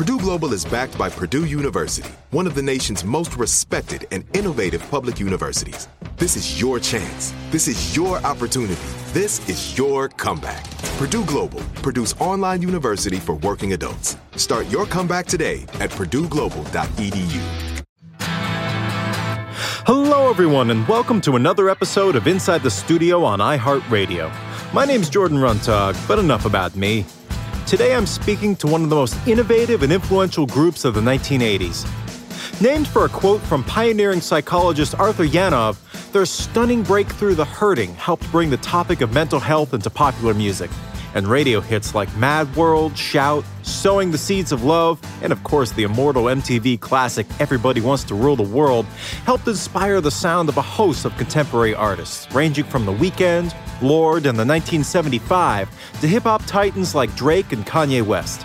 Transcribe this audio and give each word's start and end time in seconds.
Purdue 0.00 0.18
Global 0.18 0.54
is 0.54 0.64
backed 0.64 0.96
by 0.96 1.10
Purdue 1.10 1.44
University, 1.44 2.08
one 2.30 2.46
of 2.46 2.54
the 2.54 2.62
nation's 2.62 3.04
most 3.04 3.36
respected 3.36 4.06
and 4.10 4.24
innovative 4.34 4.82
public 4.90 5.20
universities. 5.20 5.88
This 6.16 6.36
is 6.36 6.58
your 6.58 6.80
chance. 6.80 7.34
This 7.50 7.68
is 7.68 7.94
your 7.94 8.16
opportunity. 8.24 8.80
This 9.12 9.46
is 9.46 9.76
your 9.76 10.08
comeback. 10.08 10.64
Purdue 10.96 11.26
Global, 11.26 11.60
Purdue's 11.82 12.14
online 12.14 12.62
university 12.62 13.18
for 13.18 13.34
working 13.34 13.74
adults. 13.74 14.16
Start 14.36 14.66
your 14.70 14.86
comeback 14.86 15.26
today 15.26 15.64
at 15.80 15.90
purdueglobal.edu. 15.90 17.42
Hello, 19.84 20.30
everyone, 20.30 20.70
and 20.70 20.88
welcome 20.88 21.20
to 21.20 21.36
another 21.36 21.68
episode 21.68 22.16
of 22.16 22.26
Inside 22.26 22.62
the 22.62 22.70
Studio 22.70 23.22
on 23.22 23.40
iHeartRadio. 23.40 24.32
My 24.72 24.86
name's 24.86 25.10
Jordan 25.10 25.36
Runtagh, 25.36 26.08
but 26.08 26.18
enough 26.18 26.46
about 26.46 26.74
me. 26.74 27.04
Today 27.70 27.94
I'm 27.94 28.04
speaking 28.04 28.56
to 28.56 28.66
one 28.66 28.82
of 28.82 28.90
the 28.90 28.96
most 28.96 29.16
innovative 29.28 29.84
and 29.84 29.92
influential 29.92 30.44
groups 30.44 30.84
of 30.84 30.92
the 30.92 31.00
1980s. 31.00 31.86
Named 32.60 32.88
for 32.88 33.04
a 33.04 33.08
quote 33.08 33.40
from 33.42 33.62
pioneering 33.62 34.20
psychologist 34.20 34.96
Arthur 34.96 35.24
Janov, 35.24 35.78
their 36.10 36.26
stunning 36.26 36.82
breakthrough, 36.82 37.36
The 37.36 37.44
Hurting, 37.44 37.94
helped 37.94 38.28
bring 38.32 38.50
the 38.50 38.56
topic 38.56 39.02
of 39.02 39.14
mental 39.14 39.38
health 39.38 39.72
into 39.72 39.88
popular 39.88 40.34
music. 40.34 40.68
And 41.14 41.28
radio 41.28 41.60
hits 41.60 41.94
like 41.94 42.12
Mad 42.16 42.52
World, 42.56 42.98
Shout, 42.98 43.44
Sowing 43.70 44.10
the 44.10 44.18
Seeds 44.18 44.52
of 44.52 44.64
Love, 44.64 45.00
and 45.22 45.32
of 45.32 45.42
course 45.44 45.70
the 45.72 45.84
immortal 45.84 46.24
MTV 46.24 46.80
classic 46.80 47.26
Everybody 47.38 47.80
Wants 47.80 48.04
to 48.04 48.14
Rule 48.14 48.36
the 48.36 48.42
World 48.42 48.84
helped 49.24 49.46
inspire 49.46 50.00
the 50.00 50.10
sound 50.10 50.48
of 50.48 50.56
a 50.56 50.62
host 50.62 51.04
of 51.04 51.16
contemporary 51.16 51.74
artists, 51.74 52.30
ranging 52.34 52.64
from 52.64 52.84
The 52.84 52.92
Weeknd, 52.92 53.54
Lorde, 53.80 54.26
and 54.26 54.36
the 54.36 54.44
1975 54.44 55.70
to 56.00 56.06
hip 56.06 56.24
hop 56.24 56.44
titans 56.46 56.94
like 56.94 57.14
Drake 57.14 57.52
and 57.52 57.64
Kanye 57.64 58.04
West. 58.04 58.44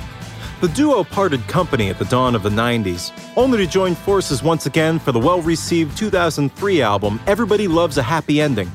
The 0.62 0.70
duo 0.70 1.04
parted 1.04 1.46
company 1.48 1.90
at 1.90 2.00
the 2.00 2.06
dawn 2.06 2.36
of 2.36 2.44
the 2.44 2.50
90s, 2.50 3.12
only 3.36 3.58
to 3.58 3.68
join 3.68 3.94
forces 3.96 4.42
once 4.42 4.68
again 4.68 5.00
for 5.00 5.12
the 5.12 5.20
well 5.20 5.42
received 5.42 5.98
2003 5.98 6.82
album 6.82 7.20
Everybody 7.28 7.68
Loves 7.68 7.98
a 7.98 8.04
Happy 8.04 8.40
Ending. 8.40 8.72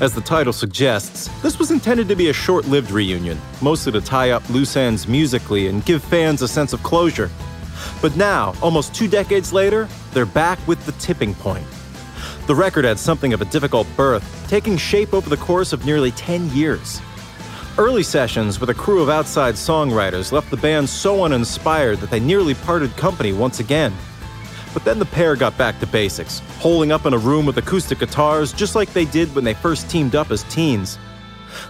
As 0.00 0.14
the 0.14 0.20
title 0.20 0.52
suggests, 0.52 1.28
this 1.42 1.58
was 1.58 1.70
intended 1.70 2.08
to 2.08 2.16
be 2.16 2.28
a 2.28 2.32
short 2.32 2.66
lived 2.66 2.90
reunion, 2.90 3.40
mostly 3.60 3.92
to 3.92 4.00
tie 4.00 4.30
up 4.30 4.48
loose 4.50 4.76
ends 4.76 5.06
musically 5.06 5.68
and 5.68 5.84
give 5.84 6.02
fans 6.02 6.42
a 6.42 6.48
sense 6.48 6.72
of 6.72 6.82
closure. 6.82 7.30
But 8.00 8.16
now, 8.16 8.54
almost 8.62 8.94
two 8.94 9.08
decades 9.08 9.52
later, 9.52 9.88
they're 10.12 10.26
back 10.26 10.58
with 10.66 10.84
The 10.86 10.92
Tipping 10.92 11.34
Point. 11.34 11.66
The 12.46 12.54
record 12.54 12.84
had 12.84 12.98
something 12.98 13.32
of 13.32 13.40
a 13.40 13.46
difficult 13.46 13.86
birth, 13.96 14.46
taking 14.48 14.76
shape 14.76 15.14
over 15.14 15.30
the 15.30 15.36
course 15.36 15.72
of 15.72 15.86
nearly 15.86 16.10
10 16.10 16.50
years. 16.50 17.00
Early 17.78 18.02
sessions 18.02 18.60
with 18.60 18.70
a 18.70 18.74
crew 18.74 19.02
of 19.02 19.08
outside 19.08 19.54
songwriters 19.54 20.30
left 20.30 20.50
the 20.50 20.56
band 20.56 20.88
so 20.88 21.24
uninspired 21.24 21.98
that 21.98 22.10
they 22.10 22.20
nearly 22.20 22.54
parted 22.54 22.96
company 22.96 23.32
once 23.32 23.60
again. 23.60 23.92
But 24.74 24.84
then 24.84 24.98
the 24.98 25.06
pair 25.06 25.36
got 25.36 25.56
back 25.56 25.78
to 25.80 25.86
basics, 25.86 26.40
holding 26.58 26.90
up 26.90 27.06
in 27.06 27.14
a 27.14 27.18
room 27.18 27.46
with 27.46 27.56
acoustic 27.56 28.00
guitars 28.00 28.52
just 28.52 28.74
like 28.74 28.92
they 28.92 29.04
did 29.04 29.32
when 29.34 29.44
they 29.44 29.54
first 29.54 29.88
teamed 29.88 30.16
up 30.16 30.32
as 30.32 30.42
teens. 30.44 30.98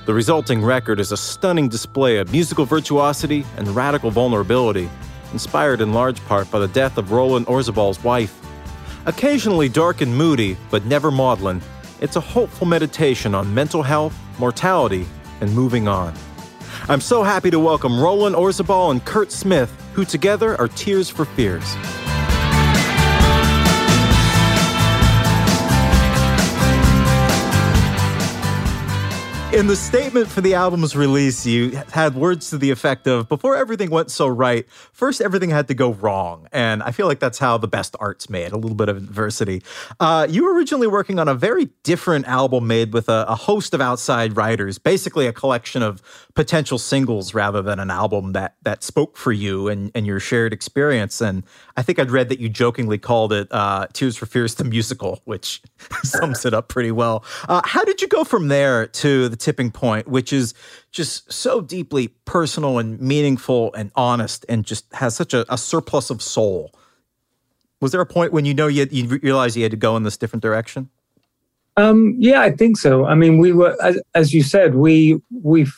The 0.06 0.14
resulting 0.14 0.64
record 0.64 0.98
is 0.98 1.12
a 1.12 1.16
stunning 1.16 1.68
display 1.68 2.16
of 2.16 2.32
musical 2.32 2.64
virtuosity 2.64 3.44
and 3.58 3.68
radical 3.68 4.10
vulnerability, 4.10 4.88
inspired 5.32 5.82
in 5.82 5.92
large 5.92 6.24
part 6.24 6.50
by 6.50 6.58
the 6.58 6.68
death 6.68 6.96
of 6.96 7.12
Roland 7.12 7.46
Orzabal's 7.46 8.02
wife. 8.02 8.40
Occasionally 9.04 9.68
dark 9.68 10.00
and 10.00 10.16
moody, 10.16 10.56
but 10.70 10.86
never 10.86 11.10
maudlin, 11.10 11.60
it's 12.00 12.16
a 12.16 12.20
hopeful 12.20 12.66
meditation 12.66 13.34
on 13.34 13.52
mental 13.52 13.82
health, 13.82 14.18
mortality, 14.38 15.06
and 15.42 15.54
moving 15.54 15.88
on. 15.88 16.14
I'm 16.88 17.02
so 17.02 17.22
happy 17.22 17.50
to 17.50 17.58
welcome 17.58 18.00
Roland 18.00 18.34
Orzabal 18.34 18.90
and 18.90 19.04
Curt 19.04 19.30
Smith, 19.30 19.70
who 19.92 20.06
together 20.06 20.58
are 20.58 20.68
Tears 20.68 21.10
for 21.10 21.26
Fears. 21.26 21.76
In 29.54 29.68
the 29.68 29.76
statement 29.76 30.26
for 30.26 30.40
the 30.40 30.54
album's 30.54 30.96
release, 30.96 31.46
you 31.46 31.80
had 31.92 32.16
words 32.16 32.50
to 32.50 32.58
the 32.58 32.72
effect 32.72 33.06
of 33.06 33.28
before 33.28 33.54
everything 33.54 33.88
went 33.88 34.10
so 34.10 34.26
right, 34.26 34.68
first 34.92 35.20
everything 35.20 35.48
had 35.50 35.68
to 35.68 35.74
go 35.74 35.92
wrong. 35.92 36.48
And 36.50 36.82
I 36.82 36.90
feel 36.90 37.06
like 37.06 37.20
that's 37.20 37.38
how 37.38 37.56
the 37.56 37.68
best 37.68 37.94
art's 38.00 38.28
made 38.28 38.50
a 38.50 38.56
little 38.56 38.74
bit 38.74 38.88
of 38.88 38.96
adversity. 38.96 39.62
Uh, 40.00 40.26
you 40.28 40.44
were 40.44 40.52
originally 40.54 40.88
working 40.88 41.20
on 41.20 41.28
a 41.28 41.36
very 41.36 41.66
different 41.84 42.26
album 42.26 42.66
made 42.66 42.92
with 42.92 43.08
a, 43.08 43.26
a 43.28 43.36
host 43.36 43.74
of 43.74 43.80
outside 43.80 44.36
writers, 44.36 44.78
basically 44.78 45.28
a 45.28 45.32
collection 45.32 45.84
of 45.84 46.02
potential 46.34 46.76
singles 46.76 47.32
rather 47.32 47.62
than 47.62 47.78
an 47.78 47.92
album 47.92 48.32
that 48.32 48.56
that 48.64 48.82
spoke 48.82 49.16
for 49.16 49.30
you 49.30 49.68
and, 49.68 49.92
and 49.94 50.04
your 50.04 50.18
shared 50.18 50.52
experience. 50.52 51.20
And 51.20 51.44
I 51.76 51.82
think 51.82 52.00
I'd 52.00 52.10
read 52.10 52.28
that 52.30 52.40
you 52.40 52.48
jokingly 52.48 52.98
called 52.98 53.32
it 53.32 53.46
uh, 53.52 53.86
Tears 53.92 54.16
for 54.16 54.26
Fears 54.26 54.56
the 54.56 54.64
musical, 54.64 55.22
which 55.26 55.62
sums 56.02 56.44
it 56.44 56.54
up 56.54 56.66
pretty 56.66 56.90
well. 56.90 57.24
Uh, 57.48 57.60
how 57.64 57.84
did 57.84 58.02
you 58.02 58.08
go 58.08 58.24
from 58.24 58.48
there 58.48 58.88
to 58.88 59.28
the 59.28 59.43
tipping 59.44 59.70
point, 59.70 60.08
which 60.08 60.32
is 60.32 60.54
just 60.90 61.30
so 61.30 61.60
deeply 61.60 62.08
personal 62.24 62.78
and 62.78 62.98
meaningful 62.98 63.72
and 63.74 63.92
honest 63.94 64.46
and 64.48 64.64
just 64.64 64.92
has 64.94 65.14
such 65.14 65.34
a, 65.34 65.44
a 65.52 65.58
surplus 65.58 66.10
of 66.10 66.22
soul? 66.22 66.72
Was 67.80 67.92
there 67.92 68.00
a 68.00 68.06
point 68.06 68.32
when 68.32 68.46
you 68.46 68.54
know 68.54 68.66
you, 68.66 68.86
you 68.90 69.18
realized 69.22 69.56
you 69.56 69.62
had 69.62 69.70
to 69.72 69.76
go 69.76 69.96
in 69.96 70.02
this 70.02 70.16
different 70.16 70.42
direction? 70.42 70.88
Um, 71.76 72.14
yeah, 72.18 72.40
I 72.40 72.52
think 72.52 72.78
so. 72.78 73.04
I 73.04 73.14
mean, 73.14 73.38
we 73.38 73.52
were, 73.52 73.76
as, 73.82 74.00
as 74.14 74.32
you 74.32 74.42
said, 74.42 74.76
we 74.76 75.20
we've 75.42 75.76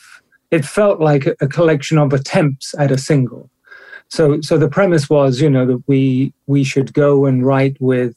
it 0.51 0.65
felt 0.65 1.01
like 1.01 1.25
a, 1.25 1.35
a 1.41 1.47
collection 1.47 1.97
of 1.97 2.13
attempts 2.13 2.73
at 2.79 2.91
a 2.91 2.97
single. 2.97 3.49
So, 4.09 4.39
so 4.39 4.57
the 4.57 4.69
premise 4.69 5.09
was, 5.09 5.41
you 5.41 5.49
know, 5.49 5.65
that 5.65 5.83
we 5.87 6.33
we 6.45 6.63
should 6.63 6.93
go 6.93 7.25
and 7.25 7.45
write 7.45 7.75
with, 7.81 8.15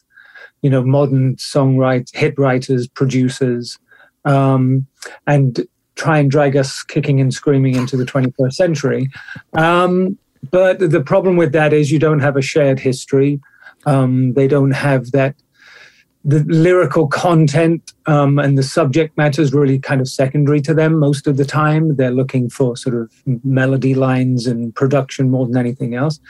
you 0.62 0.70
know, 0.70 0.84
modern 0.84 1.36
songwriters, 1.36 2.14
hit 2.14 2.38
writers, 2.38 2.86
producers, 2.86 3.78
um, 4.24 4.86
and 5.26 5.66
try 5.96 6.18
and 6.18 6.30
drag 6.30 6.56
us 6.56 6.82
kicking 6.82 7.20
and 7.20 7.32
screaming 7.34 7.74
into 7.74 7.96
the 7.96 8.04
21st 8.04 8.52
century. 8.52 9.10
Um, 9.54 10.18
but 10.50 10.78
the 10.78 11.02
problem 11.02 11.36
with 11.36 11.52
that 11.52 11.72
is 11.72 11.92
you 11.92 11.98
don't 11.98 12.20
have 12.20 12.36
a 12.36 12.42
shared 12.42 12.80
history. 12.80 13.40
Um, 13.86 14.32
they 14.34 14.48
don't 14.48 14.72
have 14.72 15.12
that 15.12 15.34
the 16.24 16.44
lyrical 16.48 17.06
content 17.06 17.94
um, 18.06 18.38
and 18.38 18.58
the 18.58 18.62
subject 18.62 19.16
matter 19.16 19.40
is 19.40 19.54
really 19.54 19.78
kind 19.78 20.02
of 20.02 20.08
secondary 20.08 20.60
to 20.60 20.74
them 20.74 20.98
most 20.98 21.26
of 21.26 21.38
the 21.38 21.46
time. 21.46 21.96
They're 21.96 22.10
looking 22.10 22.50
for 22.50 22.76
sort 22.76 22.94
of 22.94 23.10
melody 23.42 23.94
lines 23.94 24.46
and 24.46 24.74
production 24.74 25.30
more 25.30 25.46
than 25.46 25.56
anything 25.56 25.94
else. 25.94 26.20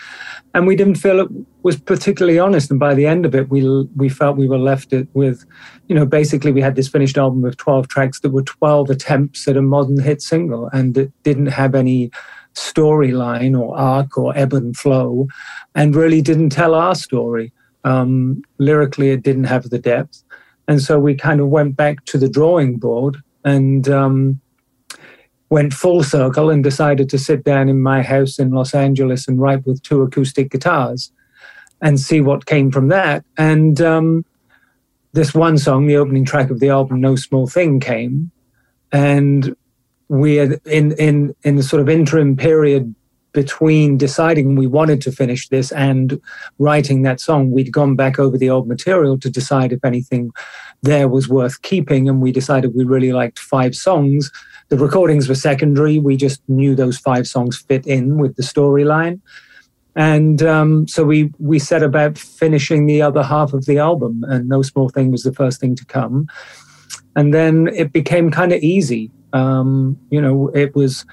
And 0.54 0.66
we 0.66 0.76
didn't 0.76 0.94
feel 0.94 1.20
it 1.20 1.28
was 1.62 1.78
particularly 1.78 2.38
honest. 2.38 2.70
And 2.70 2.80
by 2.80 2.94
the 2.94 3.06
end 3.06 3.26
of 3.26 3.34
it, 3.34 3.48
we 3.50 3.62
we 3.96 4.08
felt 4.08 4.36
we 4.36 4.48
were 4.48 4.58
left 4.58 4.92
it 4.92 5.08
with, 5.14 5.44
you 5.88 5.94
know, 5.94 6.06
basically 6.06 6.52
we 6.52 6.60
had 6.60 6.76
this 6.76 6.88
finished 6.88 7.18
album 7.18 7.44
of 7.44 7.56
12 7.56 7.88
tracks 7.88 8.20
that 8.20 8.30
were 8.30 8.42
12 8.42 8.90
attempts 8.90 9.46
at 9.48 9.56
a 9.56 9.62
modern 9.62 10.00
hit 10.00 10.22
single, 10.22 10.68
and 10.72 10.96
it 10.96 11.12
didn't 11.22 11.46
have 11.46 11.74
any 11.74 12.10
storyline 12.54 13.58
or 13.58 13.76
arc 13.76 14.18
or 14.18 14.36
ebb 14.36 14.52
and 14.52 14.76
flow, 14.76 15.28
and 15.74 15.94
really 15.94 16.22
didn't 16.22 16.50
tell 16.50 16.74
our 16.74 16.94
story. 16.94 17.52
Um, 17.84 18.42
lyrically, 18.58 19.10
it 19.10 19.22
didn't 19.22 19.44
have 19.44 19.70
the 19.70 19.78
depth. 19.78 20.22
And 20.68 20.80
so 20.80 20.98
we 20.98 21.14
kind 21.14 21.40
of 21.40 21.48
went 21.48 21.76
back 21.76 22.04
to 22.06 22.18
the 22.18 22.28
drawing 22.28 22.76
board 22.76 23.16
and 23.44 23.88
um, 23.88 24.40
went 25.48 25.72
full 25.72 26.02
circle 26.02 26.50
and 26.50 26.62
decided 26.62 27.08
to 27.08 27.18
sit 27.18 27.42
down 27.42 27.68
in 27.68 27.80
my 27.80 28.02
house 28.02 28.38
in 28.38 28.52
Los 28.52 28.74
Angeles 28.74 29.26
and 29.26 29.40
write 29.40 29.66
with 29.66 29.82
two 29.82 30.02
acoustic 30.02 30.50
guitars 30.50 31.10
and 31.82 31.98
see 31.98 32.20
what 32.20 32.46
came 32.46 32.70
from 32.70 32.88
that. 32.88 33.24
And 33.36 33.80
um, 33.80 34.24
this 35.12 35.34
one 35.34 35.58
song, 35.58 35.86
the 35.86 35.96
opening 35.96 36.24
track 36.24 36.50
of 36.50 36.60
the 36.60 36.68
album, 36.68 37.00
No 37.00 37.16
Small 37.16 37.46
Thing, 37.46 37.80
came. 37.80 38.30
And 38.92 39.54
we 40.08 40.36
had, 40.36 40.60
in, 40.66 40.92
in, 40.92 41.34
in 41.42 41.56
the 41.56 41.62
sort 41.62 41.80
of 41.80 41.88
interim 41.88 42.36
period 42.36 42.94
between 43.32 43.96
deciding 43.96 44.56
we 44.56 44.66
wanted 44.66 45.00
to 45.00 45.12
finish 45.12 45.48
this 45.48 45.70
and 45.72 46.20
writing 46.58 47.02
that 47.02 47.20
song, 47.20 47.52
we'd 47.52 47.72
gone 47.72 47.94
back 47.94 48.18
over 48.18 48.36
the 48.36 48.50
old 48.50 48.66
material 48.66 49.18
to 49.18 49.30
decide 49.30 49.72
if 49.72 49.84
anything 49.84 50.32
there 50.82 51.08
was 51.08 51.28
worth 51.28 51.62
keeping. 51.62 52.08
And 52.08 52.20
we 52.20 52.32
decided 52.32 52.74
we 52.74 52.84
really 52.84 53.12
liked 53.12 53.38
five 53.38 53.74
songs. 53.74 54.32
The 54.68 54.78
recordings 54.78 55.28
were 55.28 55.34
secondary. 55.36 55.98
We 55.98 56.16
just 56.16 56.42
knew 56.48 56.74
those 56.74 56.98
five 56.98 57.26
songs 57.28 57.58
fit 57.58 57.86
in 57.86 58.18
with 58.18 58.36
the 58.36 58.42
storyline. 58.42 59.20
And 59.96 60.42
um, 60.42 60.86
so 60.86 61.04
we 61.04 61.32
we 61.38 61.58
set 61.58 61.82
about 61.82 62.16
finishing 62.16 62.86
the 62.86 63.02
other 63.02 63.22
half 63.22 63.52
of 63.52 63.66
the 63.66 63.78
album, 63.78 64.24
and 64.28 64.48
No 64.48 64.62
Small 64.62 64.88
Thing 64.88 65.10
was 65.10 65.22
the 65.22 65.32
first 65.32 65.60
thing 65.60 65.74
to 65.76 65.84
come. 65.84 66.26
And 67.16 67.34
then 67.34 67.68
it 67.74 67.92
became 67.92 68.30
kind 68.30 68.52
of 68.52 68.62
easy. 68.62 69.10
Um, 69.32 69.98
you 70.10 70.20
know, 70.20 70.48
it 70.54 70.74
was 70.74 71.04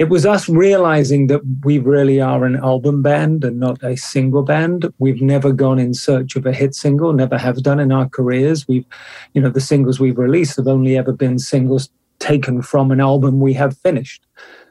it 0.00 0.08
was 0.08 0.24
us 0.24 0.48
realizing 0.48 1.26
that 1.26 1.42
we 1.62 1.78
really 1.78 2.22
are 2.22 2.46
an 2.46 2.56
album 2.56 3.02
band 3.02 3.44
and 3.44 3.60
not 3.60 3.82
a 3.82 3.96
single 3.96 4.42
band. 4.42 4.90
We've 4.98 5.20
never 5.20 5.52
gone 5.52 5.78
in 5.78 5.92
search 5.92 6.36
of 6.36 6.46
a 6.46 6.54
hit 6.54 6.74
single, 6.74 7.12
never 7.12 7.36
have 7.36 7.62
done 7.62 7.78
in 7.78 7.92
our 7.92 8.08
careers. 8.08 8.66
We've, 8.66 8.86
you 9.34 9.42
know, 9.42 9.50
the 9.50 9.60
singles 9.60 10.00
we've 10.00 10.16
released 10.16 10.56
have 10.56 10.68
only 10.68 10.96
ever 10.96 11.12
been 11.12 11.38
singles 11.38 11.90
taken 12.18 12.62
from 12.62 12.90
an 12.90 12.98
album 12.98 13.40
we 13.40 13.52
have 13.52 13.76
finished. 13.76 14.26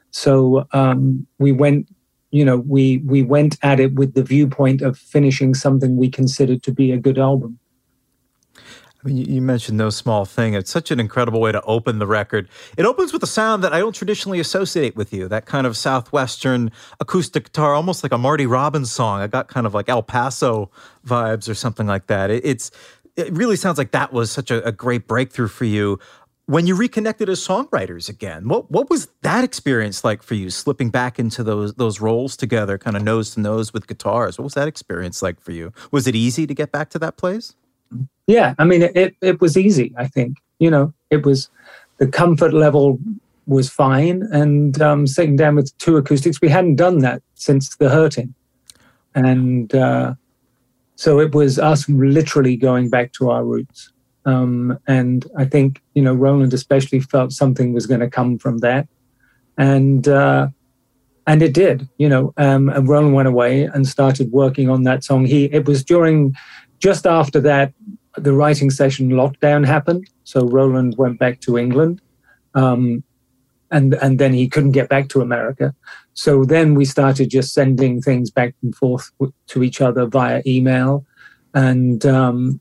So 0.09 0.67
um, 0.71 1.27
we 1.37 1.51
went, 1.51 1.87
you 2.31 2.45
know, 2.45 2.57
we 2.57 2.97
we 2.99 3.23
went 3.23 3.57
at 3.61 3.79
it 3.79 3.93
with 3.93 4.13
the 4.13 4.23
viewpoint 4.23 4.81
of 4.81 4.97
finishing 4.97 5.53
something 5.53 5.97
we 5.97 6.09
considered 6.09 6.63
to 6.63 6.71
be 6.71 6.91
a 6.91 6.97
good 6.97 7.17
album. 7.17 7.59
I 9.03 9.07
mean, 9.07 9.17
you 9.17 9.41
mentioned 9.41 9.77
No 9.77 9.89
Small 9.89 10.25
Thing. 10.25 10.55
It's 10.55 10.69
such 10.69 10.91
an 10.91 10.99
incredible 10.99 11.39
way 11.39 11.53
to 11.53 11.61
open 11.61 11.99
the 11.99 12.07
record. 12.07 12.49
It 12.75 12.85
opens 12.85 13.13
with 13.13 13.23
a 13.23 13.27
sound 13.27 13.63
that 13.63 13.71
I 13.71 13.79
don't 13.79 13.95
traditionally 13.95 14.41
associate 14.41 14.97
with 14.97 15.13
you, 15.13 15.29
that 15.29 15.45
kind 15.45 15.65
of 15.65 15.77
Southwestern 15.77 16.69
acoustic 16.99 17.45
guitar, 17.45 17.73
almost 17.73 18.03
like 18.03 18.11
a 18.11 18.17
Marty 18.17 18.45
Robbins 18.45 18.91
song. 18.91 19.21
I 19.21 19.27
got 19.27 19.47
kind 19.47 19.65
of 19.65 19.73
like 19.73 19.87
El 19.87 20.03
Paso 20.03 20.69
vibes 21.07 21.47
or 21.47 21.53
something 21.53 21.87
like 21.87 22.07
that. 22.07 22.29
It, 22.29 22.45
it's, 22.45 22.71
it 23.15 23.31
really 23.31 23.55
sounds 23.55 23.77
like 23.77 23.91
that 23.91 24.11
was 24.11 24.31
such 24.31 24.51
a, 24.51 24.61
a 24.65 24.71
great 24.73 25.07
breakthrough 25.07 25.47
for 25.47 25.65
you. 25.65 25.97
When 26.49 26.65
you 26.65 26.73
reconnected 26.73 27.29
as 27.29 27.45
songwriters 27.45 28.09
again, 28.09 28.47
what, 28.47 28.71
what 28.71 28.89
was 28.89 29.07
that 29.21 29.43
experience 29.43 30.03
like 30.03 30.23
for 30.23 30.33
you, 30.33 30.49
slipping 30.49 30.89
back 30.89 31.19
into 31.19 31.43
those, 31.43 31.75
those 31.75 32.01
roles 32.01 32.35
together, 32.35 32.79
kind 32.79 32.97
of 32.97 33.03
nose 33.03 33.35
to 33.35 33.39
nose 33.39 33.71
with 33.71 33.85
guitars? 33.85 34.39
What 34.39 34.45
was 34.45 34.55
that 34.55 34.67
experience 34.67 35.21
like 35.21 35.39
for 35.39 35.51
you? 35.51 35.71
Was 35.91 36.07
it 36.07 36.15
easy 36.15 36.47
to 36.47 36.55
get 36.55 36.71
back 36.71 36.89
to 36.89 36.97
that 36.97 37.17
place? 37.17 37.53
yeah, 38.25 38.55
I 38.57 38.65
mean, 38.65 38.81
it, 38.81 39.15
it 39.21 39.39
was 39.39 39.57
easy, 39.57 39.93
I 39.95 40.07
think. 40.07 40.37
You 40.57 40.71
know, 40.71 40.91
it 41.11 41.23
was 41.23 41.51
the 41.99 42.07
comfort 42.07 42.51
level 42.51 42.97
was 43.45 43.69
fine. 43.69 44.23
And 44.31 44.81
um, 44.81 45.05
sitting 45.05 45.35
down 45.35 45.53
with 45.53 45.77
two 45.77 45.97
acoustics, 45.97 46.41
we 46.41 46.49
hadn't 46.49 46.77
done 46.77 46.97
that 46.99 47.21
since 47.35 47.75
the 47.75 47.89
hurting. 47.89 48.33
And 49.13 49.75
uh, 49.75 50.15
so 50.95 51.19
it 51.19 51.35
was 51.35 51.59
us 51.59 51.87
literally 51.87 52.55
going 52.55 52.89
back 52.89 53.13
to 53.13 53.29
our 53.29 53.45
roots. 53.45 53.91
Um, 54.25 54.77
and 54.87 55.25
I 55.37 55.45
think, 55.45 55.81
you 55.93 56.01
know, 56.01 56.13
Roland 56.13 56.53
especially 56.53 56.99
felt 56.99 57.31
something 57.31 57.73
was 57.73 57.87
going 57.87 58.01
to 58.01 58.09
come 58.09 58.37
from 58.37 58.59
that. 58.59 58.87
And, 59.57 60.07
uh, 60.07 60.49
and 61.25 61.41
it 61.41 61.53
did, 61.53 61.87
you 61.97 62.09
know, 62.09 62.33
um, 62.37 62.69
and 62.69 62.87
Roland 62.87 63.13
went 63.13 63.27
away 63.27 63.63
and 63.63 63.87
started 63.87 64.31
working 64.31 64.69
on 64.69 64.83
that 64.83 65.03
song. 65.03 65.25
He, 65.25 65.45
it 65.45 65.67
was 65.67 65.83
during, 65.83 66.35
just 66.79 67.05
after 67.05 67.39
that, 67.41 67.73
the 68.17 68.33
writing 68.33 68.69
session 68.69 69.09
lockdown 69.11 69.65
happened, 69.65 70.09
so 70.23 70.47
Roland 70.47 70.95
went 70.97 71.19
back 71.19 71.39
to 71.41 71.57
England, 71.57 72.01
um, 72.55 73.03
and 73.71 73.93
and 73.95 74.19
then 74.19 74.33
he 74.33 74.47
couldn't 74.47 74.71
get 74.71 74.89
back 74.89 75.09
to 75.09 75.21
America. 75.21 75.73
So 76.13 76.43
then 76.43 76.75
we 76.75 76.85
started 76.85 77.29
just 77.29 77.53
sending 77.53 78.01
things 78.01 78.31
back 78.31 78.55
and 78.61 78.75
forth 78.75 79.11
to 79.47 79.63
each 79.63 79.79
other 79.79 80.05
via 80.05 80.41
email, 80.45 81.05
and 81.53 82.05
um, 82.05 82.59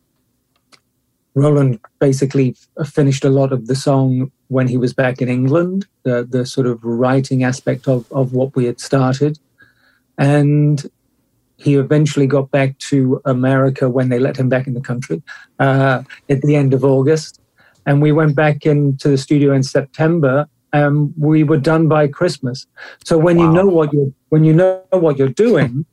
Roland 1.39 1.79
basically 1.99 2.57
finished 2.87 3.25
a 3.25 3.31
lot 3.31 3.53
of 3.53 3.67
the 3.67 3.75
song 3.75 4.31
when 4.49 4.69
he 4.69 4.77
was 4.77 4.93
back 4.93 5.21
in 5.23 5.29
England. 5.29 5.87
The 6.03 6.27
the 6.29 6.45
sort 6.47 6.67
of 6.67 6.83
writing 6.83 7.45
aspect 7.45 7.89
of 7.89 8.11
of 8.13 8.33
what 8.33 8.55
we 8.57 8.65
had 8.67 8.81
started, 8.81 9.39
and 10.17 10.91
he 11.57 11.75
eventually 11.75 12.27
got 12.27 12.51
back 12.51 12.79
to 12.79 13.21
America 13.25 13.89
when 13.89 14.09
they 14.09 14.19
let 14.19 14.37
him 14.37 14.49
back 14.49 14.67
in 14.67 14.75
the 14.75 14.81
country 14.81 15.23
uh, 15.59 16.03
at 16.29 16.41
the 16.43 16.55
end 16.55 16.73
of 16.73 16.85
August. 16.85 17.41
And 17.85 18.01
we 18.01 18.13
went 18.13 18.37
back 18.37 18.65
into 18.65 19.09
the 19.09 19.19
studio 19.19 19.53
in 19.53 19.63
September. 19.63 20.47
and 20.73 21.15
we 21.17 21.45
were 21.45 21.57
done 21.73 21.89
by 21.89 22.07
Christmas. 22.07 22.67
So 23.05 23.17
when 23.17 23.37
wow. 23.39 23.45
you 23.45 23.53
know 23.53 23.67
what 23.67 23.93
you're 23.93 24.13
when 24.29 24.45
you 24.45 24.53
know 24.53 24.83
what 24.91 25.17
you're 25.19 25.37
doing, 25.47 25.87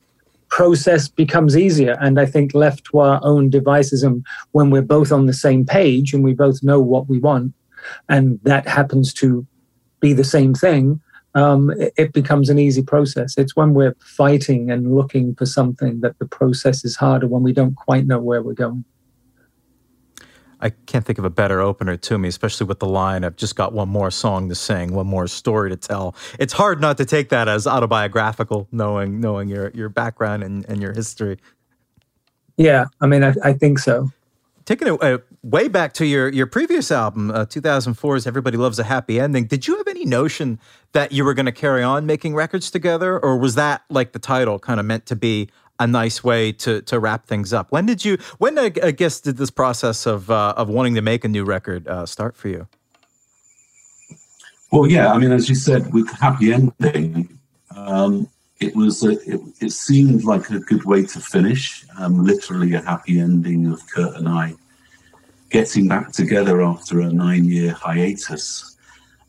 process 0.56 1.10
becomes 1.10 1.58
easier. 1.58 1.98
And 2.00 2.18
I 2.18 2.26
think 2.26 2.54
left 2.54 2.86
to 2.86 3.00
our 3.00 3.20
own 3.24 3.50
devices, 3.50 4.04
and 4.04 4.26
when 4.54 4.70
we're 4.70 4.82
both 4.82 5.12
on 5.12 5.26
the 5.26 5.34
same 5.34 5.66
page 5.66 6.14
and 6.14 6.24
we 6.24 6.34
both 6.34 6.64
know 6.64 6.80
what 6.80 7.10
we 7.10 7.20
want, 7.20 7.54
and 8.08 8.40
that 8.44 8.66
happens 8.66 9.14
to 9.16 9.46
be 10.00 10.14
the 10.14 10.24
same 10.24 10.54
thing, 10.54 11.02
um, 11.34 11.72
it, 11.72 11.92
it, 11.98 12.14
becomes 12.14 12.50
an 12.50 12.58
easy 12.58 12.82
process. 12.82 13.38
It's 13.38 13.58
when 13.58 13.74
we're 13.74 13.98
fighting 14.00 14.72
and 14.72 14.96
looking 14.96 15.36
for 15.36 15.46
something 15.46 16.00
that 16.00 16.18
the 16.20 16.26
process 16.26 16.86
is 16.86 16.96
harder 16.96 17.28
when 17.28 17.44
we 17.44 17.52
don't 17.52 17.76
quite 17.76 18.08
know 18.08 18.22
where 18.22 18.42
we're 18.42 18.54
going. 18.54 18.86
I 20.66 20.72
can't 20.88 21.06
think 21.06 21.20
of 21.20 21.26
a 21.26 21.30
better 21.30 21.62
opener 21.62 21.96
to 21.96 22.18
me, 22.18 22.28
especially 22.28 22.66
with 22.66 22.80
the 22.80 22.88
line, 22.88 23.24
I've 23.24 23.36
just 23.36 23.56
got 23.56 23.72
one 23.72 23.88
more 23.88 24.10
song 24.10 24.50
to 24.50 24.56
sing, 24.56 24.94
one 24.94 25.06
more 25.06 25.28
story 25.28 25.70
to 25.70 25.78
tell. 25.78 26.16
It's 26.40 26.54
hard 26.54 26.82
not 26.82 26.98
to 26.98 27.06
take 27.06 27.30
that 27.30 27.48
as 27.48 27.68
autobiographical, 27.68 28.68
knowing 28.72 29.20
knowing 29.20 29.48
your 29.48 29.70
your 29.76 29.90
background 29.90 30.44
and, 30.44 30.66
and 30.66 30.82
your 30.82 30.94
history. 30.94 31.38
Yeah, 32.58 32.86
I 33.00 33.06
mean, 33.06 33.24
I, 33.24 33.36
I 33.44 33.54
think 33.54 33.78
so 33.78 34.10
taking 34.66 34.88
it 34.88 35.04
uh, 35.04 35.20
way 35.44 35.68
back 35.68 35.94
to 35.94 36.06
your 36.06 36.30
your 36.30 36.48
previous 36.48 36.92
album, 36.92 37.32
uh, 37.32 37.46
2004's 37.46 38.28
"Everybody 38.28 38.58
Loves 38.58 38.80
a 38.80 38.84
Happy 38.84 39.20
Ending." 39.20 39.46
Did 39.46 39.68
you 39.68 39.78
have 39.78 39.88
any 39.88 40.06
notion 40.06 40.60
that 40.92 41.12
you 41.12 41.24
were 41.24 41.34
going 41.34 41.46
to 41.46 41.52
carry 41.52 41.84
on 41.84 42.06
making 42.06 42.36
records 42.36 42.70
together, 42.70 43.20
or 43.20 43.38
was 43.38 43.56
that 43.56 43.84
like 43.90 44.12
the 44.12 44.20
title 44.20 44.60
kind 44.60 44.80
of 44.80 44.86
meant 44.86 45.06
to 45.08 45.16
be 45.16 45.50
a 45.80 45.88
nice 45.88 46.24
way 46.24 46.52
to 46.52 46.82
to 46.82 47.00
wrap 47.00 47.26
things 47.26 47.54
up? 47.54 47.72
When 47.72 47.86
did 47.86 48.06
you? 48.06 48.18
When 48.38 48.58
I, 48.58 48.70
guess 48.70 49.20
did 49.20 49.38
this 49.38 49.52
process 49.52 50.06
of 50.06 50.30
uh, 50.32 50.54
of 50.58 50.70
wanting 50.70 50.96
to 50.96 51.02
make 51.02 51.24
a 51.26 51.28
new 51.28 51.44
record 51.44 51.88
uh, 51.88 52.06
start 52.06 52.36
for 52.36 52.50
you? 52.50 52.68
Well, 54.72 54.88
yeah, 54.90 55.12
I 55.12 55.18
mean, 55.18 55.32
as 55.32 55.48
you 55.48 55.56
said, 55.56 55.94
with 55.94 56.10
Happy 56.12 56.54
Ending. 56.54 57.30
Um, 57.76 58.28
it 58.60 58.76
was 58.76 59.04
a, 59.04 59.12
it, 59.30 59.42
it, 59.60 59.72
seemed 59.72 60.24
like 60.24 60.50
a 60.50 60.60
good 60.60 60.86
way 60.86 61.06
to 61.06 61.20
finish 61.20 61.86
um, 61.98 62.24
literally 62.26 62.74
a 62.74 62.82
happy 62.82 63.20
ending 63.20 63.68
of 63.68 63.82
Curt 63.90 64.16
and 64.16 64.30
i 64.30 64.54
getting 65.50 65.88
back 65.88 66.12
together 66.12 66.62
after 66.62 67.02
a 67.02 67.12
nine 67.12 67.46
year 67.46 67.72
hiatus 67.74 68.75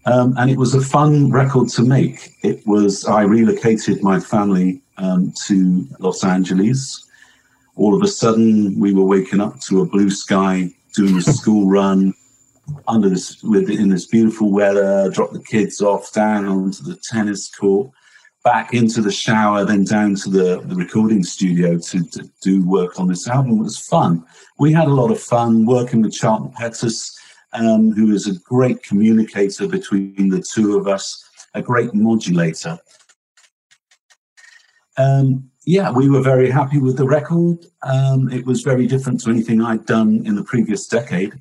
um, 0.06 0.34
and 0.38 0.50
it 0.50 0.56
was 0.56 0.75
a 0.75 0.80
fun 0.80 1.30
record 1.30 1.68
to 1.68 1.82
make 1.82 2.30
it 2.42 2.66
was 2.66 3.04
i 3.06 3.22
relocated 3.22 4.02
my 4.02 4.18
family 4.18 4.80
um, 4.98 5.32
to 5.46 5.86
los 5.98 6.25
angeles 6.25 7.08
all 7.76 7.94
of 7.94 8.02
a 8.02 8.08
sudden 8.08 8.78
we 8.78 8.92
were 8.92 9.04
waking 9.04 9.40
up 9.40 9.60
to 9.60 9.82
a 9.82 9.86
blue 9.86 10.10
sky 10.10 10.70
doing 10.94 11.16
a 11.16 11.22
school 11.38 11.68
run 11.68 12.14
under 12.88 13.08
this 13.08 13.42
with 13.42 13.70
in 13.70 13.88
this 13.88 14.06
beautiful 14.06 14.50
weather 14.50 15.10
drop 15.10 15.32
the 15.32 15.42
kids 15.42 15.80
off 15.80 16.12
down 16.12 16.46
onto 16.46 16.82
the 16.82 16.96
tennis 17.10 17.48
court 17.54 17.90
back 18.46 18.72
into 18.72 19.02
the 19.02 19.10
shower, 19.10 19.64
then 19.64 19.82
down 19.82 20.14
to 20.14 20.30
the, 20.30 20.62
the 20.66 20.76
recording 20.76 21.25
studio 21.25 21.76
to, 21.76 22.04
to 22.04 22.30
do 22.42 22.64
work 22.64 23.00
on 23.00 23.08
this 23.08 23.26
album. 23.26 23.58
It 23.58 23.64
was 23.64 23.76
fun. 23.76 24.25
We 24.60 24.72
had 24.72 24.86
a 24.86 24.94
lot 24.94 25.10
of 25.10 25.18
fun 25.18 25.66
working 25.66 26.00
with 26.00 26.12
Charlton 26.12 26.52
Pettus, 26.52 27.15
um, 27.53 27.93
who 27.93 28.12
is 28.12 28.26
a 28.26 28.38
great 28.41 28.83
communicator 28.83 29.67
between 29.67 30.29
the 30.29 30.43
two 30.43 30.76
of 30.76 30.87
us, 30.87 31.25
a 31.55 31.62
great 31.62 31.95
modulator. 31.95 32.79
Um, 34.99 35.50
yeah, 35.65 35.91
we 35.91 36.09
were 36.09 36.23
very 36.23 36.50
happy 36.50 36.79
with 36.79 36.97
the 36.97 37.07
record. 37.07 37.67
Um, 37.83 38.31
it 38.31 38.47
was 38.47 38.62
very 38.62 38.87
different 38.87 39.21
to 39.23 39.31
anything 39.31 39.61
I'd 39.61 39.85
done 39.85 40.23
in 40.25 40.37
the 40.37 40.45
previous 40.45 40.87
decade. 40.87 41.35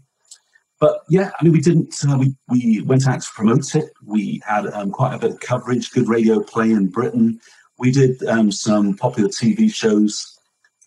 But 0.79 1.01
yeah, 1.09 1.31
I 1.39 1.43
mean, 1.43 1.53
we 1.53 1.61
didn't. 1.61 1.95
Uh, 2.07 2.17
we 2.17 2.35
we 2.49 2.81
went 2.81 3.07
out 3.07 3.21
to 3.21 3.29
promote 3.33 3.75
it. 3.75 3.91
We 4.03 4.41
had 4.45 4.67
um, 4.67 4.91
quite 4.91 5.13
a 5.13 5.19
bit 5.19 5.31
of 5.31 5.39
coverage, 5.39 5.91
good 5.91 6.09
radio 6.09 6.41
play 6.41 6.71
in 6.71 6.87
Britain. 6.87 7.39
We 7.77 7.91
did 7.91 8.21
um, 8.25 8.51
some 8.51 8.95
popular 8.95 9.29
TV 9.29 9.73
shows 9.73 10.37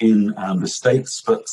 in 0.00 0.34
um, 0.36 0.60
the 0.60 0.68
states, 0.68 1.22
but 1.26 1.46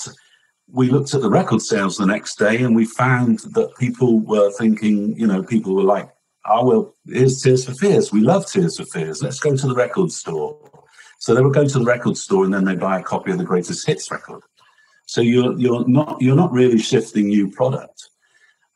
we 0.75 0.89
looked 0.89 1.13
at 1.13 1.21
the 1.21 1.29
record 1.29 1.61
sales 1.61 1.97
the 1.97 2.05
next 2.05 2.37
day, 2.37 2.61
and 2.63 2.75
we 2.75 2.85
found 2.85 3.39
that 3.53 3.75
people 3.77 4.19
were 4.19 4.51
thinking, 4.51 5.17
you 5.17 5.27
know, 5.27 5.41
people 5.41 5.75
were 5.75 5.83
like, 5.83 6.09
"Oh 6.45 6.65
well, 6.65 6.95
here's 7.07 7.41
Tears 7.41 7.65
for 7.65 7.73
Fears. 7.73 8.11
We 8.11 8.21
love 8.21 8.45
Tears 8.45 8.77
for 8.77 8.85
Fears. 8.85 9.23
Let's 9.23 9.39
go 9.39 9.55
to 9.55 9.67
the 9.67 9.75
record 9.75 10.11
store." 10.11 10.59
So 11.19 11.33
they 11.33 11.41
would 11.41 11.53
go 11.53 11.67
to 11.67 11.79
the 11.79 11.85
record 11.85 12.17
store, 12.17 12.45
and 12.45 12.53
then 12.53 12.65
they 12.65 12.75
buy 12.75 12.99
a 12.99 13.03
copy 13.03 13.31
of 13.31 13.37
the 13.37 13.43
greatest 13.43 13.87
hits 13.87 14.11
record. 14.11 14.41
So 15.05 15.21
you're 15.21 15.57
you're 15.57 15.87
not 15.87 16.21
you're 16.21 16.35
not 16.35 16.51
really 16.51 16.79
shifting 16.79 17.27
new 17.27 17.49
product 17.49 18.09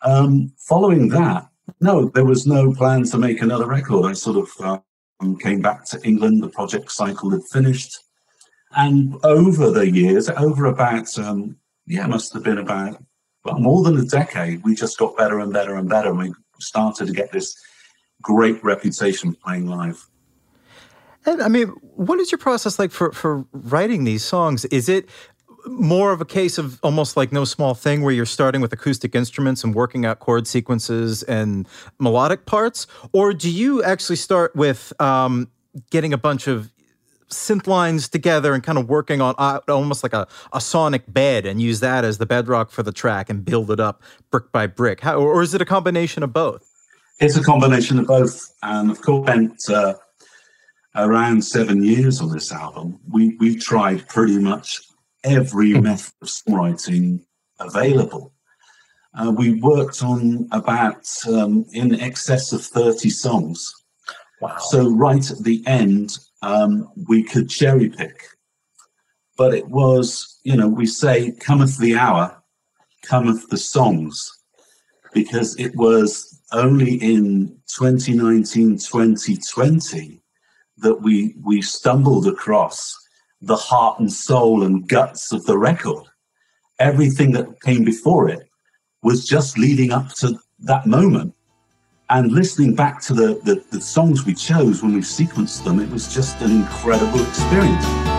um, 0.02 0.52
following 0.58 1.10
that, 1.10 1.48
no, 1.82 2.10
there 2.10 2.26
was 2.26 2.48
no 2.48 2.74
plan 2.74 3.04
to 3.06 3.18
make 3.18 3.42
another 3.42 3.68
record. 3.68 4.10
I 4.10 4.14
sort 4.14 4.38
of 4.38 4.84
um, 5.20 5.38
came 5.38 5.62
back 5.62 5.86
to 5.86 6.02
England. 6.04 6.42
The 6.42 6.50
project 6.50 6.92
cycle 6.92 7.30
had 7.32 7.44
finished. 7.44 8.00
And 8.76 9.16
over 9.24 9.72
the 9.72 9.90
years, 9.90 10.30
over 10.30 10.66
about, 10.66 11.18
um, 11.18 11.58
yeah, 11.90 12.06
it 12.06 12.10
must 12.10 12.34
have 12.34 12.44
been 12.44 12.60
about 12.60 13.04
well, 13.44 13.60
more 13.60 13.84
than 13.84 13.98
a 13.98 14.06
decade, 14.06 14.64
we 14.64 14.76
just 14.76 14.98
got 14.98 15.16
better 15.18 15.40
and 15.40 15.52
better 15.52 15.76
and 15.76 15.90
better. 15.90 16.10
And 16.10 16.20
we 16.20 16.34
started 16.60 17.08
to 17.08 17.14
get 17.14 17.32
this 17.32 17.56
great 18.22 18.64
reputation 18.64 19.34
playing 19.34 19.68
live. 19.68 20.08
And 21.26 21.42
I 21.42 21.48
mean, 21.48 21.68
what 21.82 22.20
is 22.20 22.32
your 22.32 22.40
process 22.40 22.80
like 22.80 22.92
for, 22.92 23.12
for 23.12 23.46
writing 23.52 24.04
these 24.04 24.24
songs? 24.24 24.66
Is 24.66 24.90
it 24.90 25.10
more 25.66 26.12
of 26.12 26.22
a 26.22 26.26
case 26.26 26.58
of 26.58 26.80
almost 26.84 27.18
like 27.18 27.32
no 27.32 27.44
small 27.44 27.74
thing 27.74 28.02
where 28.02 28.14
you're 28.14 28.26
starting 28.26 28.62
with 28.62 28.72
acoustic 28.72 29.16
instruments 29.16 29.64
and 29.64 29.76
working 29.76 30.06
out 30.06 30.20
chord 30.20 30.48
sequences 30.48 31.24
and 31.24 31.68
melodic 31.98 32.46
parts? 32.46 32.88
Or 33.14 33.34
do 33.34 33.50
you 33.50 33.84
actually 33.84 34.16
start 34.16 34.56
with 34.56 34.94
um, 35.02 35.50
getting 35.92 36.14
a 36.14 36.18
bunch 36.18 36.48
of 36.48 36.72
synth 37.30 37.68
lines 37.68 38.10
together 38.10 38.54
and 38.54 38.64
kind 38.64 38.78
of 38.78 38.90
working 38.90 39.22
on 39.22 39.36
uh, 39.38 39.60
almost 39.68 40.04
like 40.04 40.14
a, 40.14 40.28
a 40.54 40.62
sonic 40.62 41.04
bed 41.12 41.46
and 41.46 41.62
use 41.62 41.80
that 41.80 42.04
as 42.04 42.18
the 42.18 42.26
bedrock 42.26 42.72
for 42.72 42.84
the 42.84 42.92
track 42.92 43.30
and 43.30 43.46
build 43.46 43.72
it 43.72 43.80
up 43.80 44.02
brick 44.32 44.52
by 44.52 44.68
brick? 44.68 45.02
How, 45.02 45.20
or 45.20 45.42
is 45.42 45.54
it 45.54 45.62
a 45.62 45.66
combination 45.66 46.24
of 46.24 46.34
both? 46.34 46.66
It's 47.20 47.36
a 47.36 47.44
combination 47.44 48.00
of 48.00 48.08
both. 48.08 48.42
And 48.64 48.92
of 48.92 49.02
course, 49.02 49.28
spent 49.28 49.70
uh, 49.70 49.94
around 50.96 51.44
seven 51.44 51.84
years 51.84 52.22
on 52.22 52.32
this 52.32 52.52
album. 52.52 53.00
We, 53.12 53.36
we 53.40 53.58
tried 53.58 54.08
pretty 54.08 54.40
much 54.40 54.82
every 55.24 55.74
hmm. 55.74 55.84
method 55.84 56.14
of 56.22 56.28
songwriting 56.28 57.26
available. 57.60 58.34
Uh, 59.16 59.32
we 59.32 59.60
worked 59.60 60.04
on 60.04 60.48
about 60.52 61.06
um, 61.28 61.66
in 61.74 62.00
excess 62.00 62.54
of 62.54 62.62
30 62.62 63.10
songs. 63.10 63.74
Wow. 64.40 64.56
So, 64.60 64.90
right 64.90 65.30
at 65.30 65.44
the 65.44 65.64
end, 65.68 66.18
um, 66.42 66.90
we 67.08 67.24
could 67.24 67.50
cherry 67.50 67.90
pick. 67.90 68.24
But 69.38 69.54
it 69.54 69.68
was, 69.68 70.40
you 70.44 70.56
know, 70.56 70.68
we 70.68 70.86
say, 70.86 71.32
cometh 71.40 71.78
the 71.78 71.96
hour, 71.96 72.42
cometh 73.04 73.50
the 73.50 73.58
songs, 73.58 74.32
because 75.14 75.58
it 75.60 75.76
was 75.76 76.42
only 76.52 76.96
in 76.96 77.58
2019, 77.68 78.78
2020 78.78 80.22
that 80.78 81.02
we, 81.02 81.36
we 81.44 81.62
stumbled 81.62 82.28
across 82.28 82.96
the 83.42 83.56
heart 83.56 84.00
and 84.00 84.12
soul 84.12 84.64
and 84.64 84.88
guts 84.88 85.32
of 85.32 85.46
the 85.46 85.58
record. 85.58 86.04
Everything 86.80 87.32
that 87.34 87.62
came 87.62 87.84
before 87.84 88.30
it 88.30 88.48
was 89.04 89.26
just 89.26 89.58
leading 89.58 89.92
up 89.92 90.10
to 90.16 90.38
that 90.60 90.86
moment. 90.86 91.34
And 92.12 92.32
listening 92.32 92.74
back 92.74 93.02
to 93.02 93.14
the, 93.14 93.40
the, 93.44 93.64
the 93.70 93.80
songs 93.80 94.26
we 94.26 94.34
chose 94.34 94.82
when 94.82 94.94
we 94.96 95.02
sequenced 95.02 95.64
them, 95.64 95.80
it 95.80 95.90
was 95.92 96.12
just 96.12 96.42
an 96.42 96.52
incredible 96.52 97.22
experience. 97.22 98.19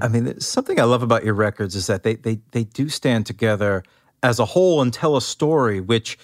I 0.00 0.08
mean, 0.08 0.40
something 0.40 0.80
I 0.80 0.84
love 0.84 1.02
about 1.02 1.24
your 1.24 1.34
records 1.34 1.74
is 1.74 1.86
that 1.86 2.02
they 2.02 2.14
they 2.14 2.40
they 2.52 2.64
do 2.64 2.88
stand 2.88 3.26
together 3.26 3.82
as 4.22 4.38
a 4.38 4.44
whole 4.44 4.82
and 4.82 4.92
tell 4.92 5.16
a 5.16 5.22
story, 5.22 5.80
which 5.80 6.18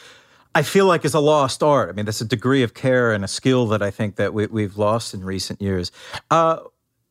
I 0.54 0.62
feel 0.62 0.86
like 0.86 1.04
is 1.04 1.14
a 1.14 1.20
lost 1.20 1.62
art. 1.62 1.88
I 1.88 1.92
mean, 1.92 2.04
there's 2.04 2.20
a 2.20 2.26
degree 2.26 2.62
of 2.62 2.74
care 2.74 3.12
and 3.12 3.24
a 3.24 3.28
skill 3.28 3.66
that 3.68 3.82
I 3.82 3.90
think 3.90 4.16
that 4.16 4.34
we, 4.34 4.62
have 4.62 4.76
lost 4.76 5.14
in 5.14 5.24
recent 5.24 5.62
years. 5.62 5.90
Uh, 6.30 6.58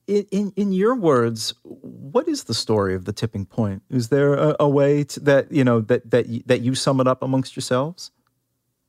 in, 0.07 0.51
in 0.55 0.73
your 0.73 0.95
words, 0.95 1.53
what 1.63 2.27
is 2.27 2.43
the 2.43 2.53
story 2.53 2.93
of 2.95 3.05
the 3.05 3.13
tipping 3.13 3.45
point? 3.45 3.81
Is 3.89 4.09
there 4.09 4.33
a, 4.33 4.55
a 4.59 4.69
way 4.69 5.03
to, 5.05 5.19
that 5.21 5.51
you 5.51 5.63
know 5.63 5.81
that 5.81 6.09
that 6.11 6.47
that 6.47 6.61
you 6.61 6.75
sum 6.75 6.99
it 6.99 7.07
up 7.07 7.23
amongst 7.23 7.55
yourselves? 7.55 8.11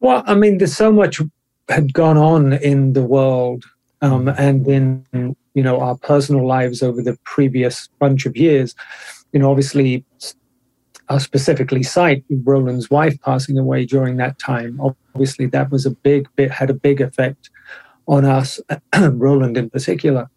Well, 0.00 0.25
I 0.26 0.35
mean, 0.35 0.59
there's 0.59 0.76
so 0.76 0.91
much 0.91 1.21
had 1.69 1.93
gone 1.93 2.19
on 2.19 2.55
in 2.55 2.93
the 2.93 3.02
world 3.02 3.64
um, 4.02 4.28
and 4.28 4.66
in 4.66 5.06
you 5.54 5.62
know 5.62 5.80
our 5.80 5.97
personal 5.97 6.47
lives 6.47 6.82
over 6.82 7.00
the 7.00 7.16
previous 7.25 7.88
bunch 7.99 8.26
of 8.26 8.37
years. 8.37 8.75
You 9.32 9.40
know, 9.40 9.50
obviously, 9.50 10.04
I'll 11.09 11.21
specifically 11.21 11.82
cite 11.82 12.25
Roland's 12.44 12.90
wife 12.90 13.18
passing 13.23 13.56
away 13.56 13.87
during 13.87 14.16
that 14.18 14.38
time. 14.38 14.78
Obviously, 15.14 15.47
that 15.47 15.71
was 15.71 15.87
a 15.87 15.90
big 15.90 16.28
bit 16.37 16.50
had 16.50 16.68
a 16.68 16.75
big 16.75 17.00
effect 17.00 17.49
on 18.06 18.25
us, 18.25 18.61
Roland 19.00 19.56
in 19.56 19.71
particular. 19.71 20.28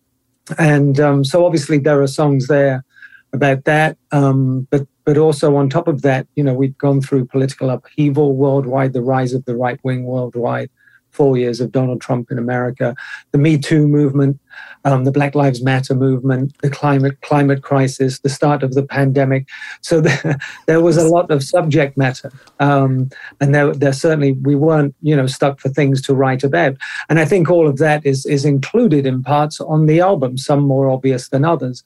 And 0.59 0.99
um, 0.99 1.25
so, 1.25 1.45
obviously, 1.45 1.79
there 1.79 2.01
are 2.01 2.07
songs 2.07 2.47
there 2.47 2.85
about 3.33 3.65
that. 3.65 3.97
Um, 4.11 4.67
but 4.69 4.87
but 5.05 5.17
also 5.17 5.55
on 5.55 5.69
top 5.69 5.87
of 5.87 6.01
that, 6.03 6.27
you 6.35 6.43
know, 6.43 6.53
we've 6.53 6.77
gone 6.77 7.01
through 7.01 7.25
political 7.25 7.69
upheaval 7.69 8.35
worldwide, 8.35 8.93
the 8.93 9.01
rise 9.01 9.33
of 9.33 9.45
the 9.45 9.55
right 9.55 9.79
wing 9.83 10.05
worldwide 10.05 10.69
four 11.15 11.37
years 11.37 11.61
of 11.61 11.71
Donald 11.71 12.01
Trump 12.01 12.29
in 12.29 12.37
America, 12.37 12.95
the 13.31 13.37
Me 13.37 13.57
Too 13.57 13.87
movement, 13.87 14.39
um, 14.83 15.05
the 15.05 15.11
Black 15.11 15.33
Lives 15.33 15.63
Matter 15.63 15.95
movement, 15.95 16.55
the 16.61 16.69
climate 16.69 17.19
climate 17.21 17.63
crisis, 17.63 18.19
the 18.19 18.29
start 18.29 18.63
of 18.63 18.73
the 18.73 18.83
pandemic. 18.83 19.47
So 19.81 20.01
there, 20.07 20.37
there 20.67 20.81
was 20.81 20.97
a 20.97 21.07
lot 21.07 21.31
of 21.31 21.43
subject 21.43 21.97
matter, 21.97 22.31
um, 22.59 23.09
and 23.39 23.55
there, 23.55 23.73
there 23.73 23.93
certainly 23.93 24.33
we 24.33 24.55
weren't 24.55 24.93
you 25.01 25.15
know 25.15 25.27
stuck 25.27 25.59
for 25.59 25.69
things 25.69 26.01
to 26.03 26.13
write 26.13 26.43
about. 26.43 26.75
And 27.09 27.19
I 27.19 27.25
think 27.25 27.49
all 27.49 27.67
of 27.67 27.77
that 27.77 28.05
is 28.05 28.25
is 28.25 28.45
included 28.45 29.05
in 29.05 29.23
parts 29.23 29.59
on 29.61 29.85
the 29.85 30.01
album, 30.01 30.37
some 30.37 30.61
more 30.61 30.89
obvious 30.89 31.29
than 31.29 31.45
others, 31.45 31.83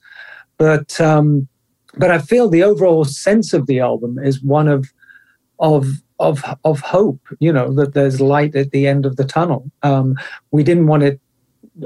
but. 0.58 1.00
Um, 1.00 1.48
but 1.96 2.12
I 2.12 2.18
feel 2.18 2.48
the 2.48 2.62
overall 2.62 3.04
sense 3.04 3.52
of 3.52 3.66
the 3.66 3.80
album 3.80 4.16
is 4.16 4.40
one 4.40 4.68
of 4.68 4.92
of 5.58 5.86
of 6.20 6.44
of 6.64 6.80
hope. 6.80 7.20
You 7.40 7.52
know 7.52 7.72
that 7.74 7.94
there's 7.94 8.20
light 8.20 8.54
at 8.54 8.70
the 8.70 8.86
end 8.86 9.06
of 9.06 9.16
the 9.16 9.24
tunnel. 9.24 9.70
Um, 9.82 10.16
we 10.52 10.62
didn't 10.62 10.86
want 10.86 11.02
it. 11.02 11.20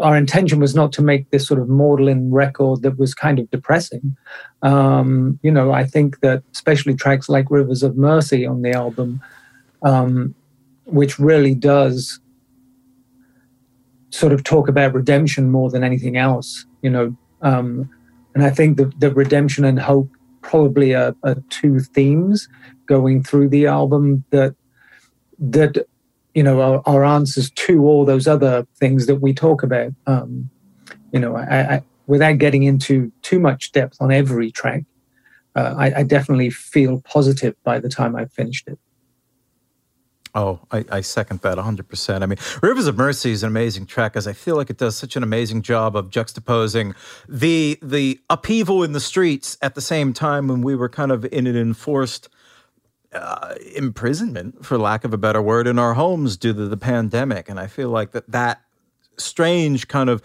Our 0.03 0.17
intention 0.17 0.61
was 0.61 0.75
not 0.75 0.93
to 0.95 1.03
make 1.03 1.31
this 1.31 1.47
sort 1.47 1.61
of 1.61 1.69
maudlin 1.69 2.33
record 2.33 2.83
that 2.83 2.99
was 2.99 3.15
kind 3.15 3.39
of 3.39 3.49
depressing. 3.51 4.17
Um, 4.63 5.39
you 5.43 5.51
know, 5.51 5.73
I 5.73 5.85
think 5.85 6.21
that 6.21 6.43
especially 6.53 6.95
tracks 6.95 7.29
like 7.29 7.51
"Rivers 7.51 7.83
of 7.83 7.97
Mercy" 7.97 8.45
on 8.45 8.63
the 8.63 8.73
album, 8.73 9.23
um, 9.83 10.35
which 10.85 11.19
really 11.19 11.55
does 11.55 12.21
sort 14.11 14.33
of 14.33 14.45
talk 14.45 14.69
about 14.69 14.95
redemption 14.95 15.51
more 15.51 15.71
than 15.71 15.83
anything 15.85 16.17
else. 16.17 16.67
You 16.83 16.91
know, 16.91 17.17
um, 17.43 17.89
and 18.35 18.45
I 18.45 18.51
think 18.51 18.77
that 18.79 18.99
the 18.99 19.13
redemption 19.13 19.65
and 19.65 19.79
hope 19.79 20.11
probably 20.43 20.95
are, 20.95 21.15
are 21.23 21.37
two 21.49 21.79
themes 21.79 22.49
going 22.87 23.23
through 23.23 23.49
the 23.49 23.67
album 23.67 24.25
that 24.31 24.55
that 25.39 25.87
you 26.35 26.43
know 26.43 26.61
are, 26.61 26.83
are, 26.87 27.05
answers 27.05 27.51
to 27.51 27.85
all 27.85 28.05
those 28.05 28.27
other 28.27 28.67
things 28.77 29.07
that 29.07 29.17
we 29.17 29.33
talk 29.33 29.63
about. 29.63 29.93
Um, 30.07 30.51
you 31.13 31.21
know, 31.21 31.37
I, 31.37 31.75
I, 31.77 31.83
without 32.07 32.39
getting 32.39 32.65
into 32.65 33.13
too 33.23 33.39
much 33.39 33.73
depth 33.73 33.97
on 34.01 34.13
every 34.13 34.51
track, 34.51 34.85
uh, 35.55 35.75
I, 35.77 36.01
I, 36.01 36.03
definitely 36.03 36.51
feel 36.51 37.01
positive 37.03 37.55
by 37.63 37.79
the 37.79 37.89
time 37.89 38.17
I've 38.17 38.33
finished 38.33 38.67
it. 38.67 38.79
Oh, 40.37 40.61
I, 40.73 40.85
I, 40.91 41.01
second 41.01 41.41
that 41.43 41.59
100%. 41.59 42.23
I 42.23 42.27
mean, 42.27 42.39
Rivers 42.61 42.89
of 42.89 42.97
Mercy 42.97 43.31
is 43.31 43.45
an 43.45 43.47
amazing 43.47 43.87
track 43.87 44.17
as 44.17 44.27
I 44.27 44.33
feel 44.33 44.57
like 44.57 44.69
it 44.69 44.79
does 44.79 44.97
such 44.97 45.15
an 45.15 45.23
amazing 45.23 45.63
job 45.63 45.95
of 45.95 46.11
juxtaposing 46.11 46.97
the 47.29 47.79
the 47.81 48.21
upheaval 48.29 48.83
in 48.83 48.93
the 48.93 49.01
streets 49.01 49.57
at 49.63 49.77
the 49.77 49.81
same 49.81 50.13
time 50.13 50.49
when 50.49 50.63
we 50.63 50.75
were 50.75 50.89
kind 50.89 51.13
of 51.13 51.25
in 51.27 51.47
an 51.47 51.57
enforced 51.57 52.29
uh, 53.15 53.55
imprisonment, 53.75 54.65
for 54.65 54.79
lack 54.79 55.05
of 55.05 55.15
a 55.15 55.19
better 55.19 55.43
word, 55.43 55.67
in 55.67 55.79
our 55.79 55.95
homes 55.95 56.37
due 56.37 56.53
to 56.53 56.69
the 56.69 56.77
pandemic. 56.77 57.49
And 57.49 57.59
I 57.59 57.67
feel 57.67 57.89
like 57.89 58.13
that 58.13 58.31
that 58.31 58.63
strange 59.17 59.89
kind 59.89 60.11
of 60.11 60.23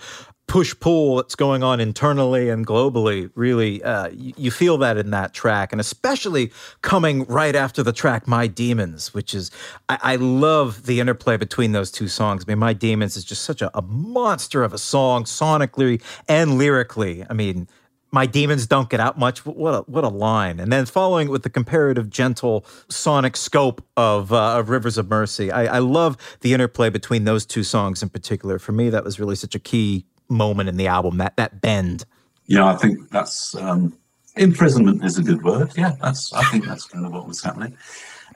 push 0.50 0.74
pull 0.80 1.18
that's 1.18 1.36
going 1.36 1.62
on 1.62 1.80
internally 1.80 2.50
and 2.50 2.66
globally 2.66 3.30
really 3.36 3.84
uh, 3.84 4.10
you, 4.12 4.50
feel 4.50 4.80
that 4.80 4.98
in 4.98 5.12
that 5.12 5.32
track. 5.32 5.72
And 5.72 5.80
especially 5.80 6.52
coming 6.82 7.24
right 7.26 7.56
after 7.56 7.84
the 7.84 7.94
track 7.94 8.28
my 8.28 8.48
demons 8.48 9.14
which 9.14 9.36
is 9.36 9.52
i, 9.90 10.00
I 10.02 10.16
love 10.16 10.88
the 10.88 11.00
interplay 11.00 11.38
between 11.38 11.72
those 11.72 11.92
two 11.92 12.08
songs. 12.08 12.46
I 12.46 12.52
mean 12.52 12.58
my 12.58 12.74
demons 12.74 13.16
is 13.16 13.24
just 13.24 13.44
such 13.44 13.62
a, 13.62 13.70
a 13.78 13.84
monster 13.84 14.64
of 14.64 14.74
a 14.74 14.80
song 14.80 15.26
sonically 15.26 16.02
and 16.28 16.58
lyrically. 16.58 17.24
I 17.30 17.34
mean 17.34 17.68
my 18.12 18.26
demons 18.26 18.68
don't 18.68 18.90
get 18.90 19.00
out 19.00 19.18
much. 19.18 19.46
What 19.46 19.74
a 19.74 19.82
what 19.82 20.04
a 20.04 20.10
line! 20.10 20.60
And 20.60 20.72
then 20.72 20.86
following 20.86 21.30
with 21.30 21.44
the 21.44 21.50
comparative 21.50 22.10
gentle 22.10 22.66
sonic 22.90 23.38
scope 23.38 23.86
of, 23.98 24.34
uh, 24.34 24.60
of 24.60 24.70
Rivers 24.70 24.98
of 24.98 25.10
Mercy. 25.10 25.52
I, 25.52 25.78
I 25.78 25.80
love 25.80 26.18
the 26.42 26.54
interplay 26.54 26.90
between 26.90 27.26
those 27.26 27.46
two 27.46 27.64
songs 27.64 28.02
in 28.02 28.10
particular. 28.10 28.60
For 28.60 28.72
me, 28.72 28.90
that 28.90 29.04
was 29.04 29.20
really 29.20 29.36
such 29.36 29.56
a 29.56 29.60
key 29.60 30.06
moment 30.30 30.70
in 30.70 30.78
the 30.78 30.88
album. 30.88 31.18
That 31.18 31.36
that 31.38 31.62
bend. 31.62 32.06
Yeah, 32.46 32.66
I 32.66 32.76
think 32.76 33.10
that's 33.10 33.56
um, 33.56 33.98
imprisonment 34.36 35.04
is 35.04 35.18
a 35.18 35.24
good 35.24 35.44
word. 35.44 35.72
Yeah, 35.78 35.96
that's 36.02 36.34
I 36.34 36.44
think 36.46 36.66
that's 36.66 36.86
kind 36.86 37.06
of 37.06 37.12
what 37.12 37.28
was 37.28 37.44
happening. 37.44 37.78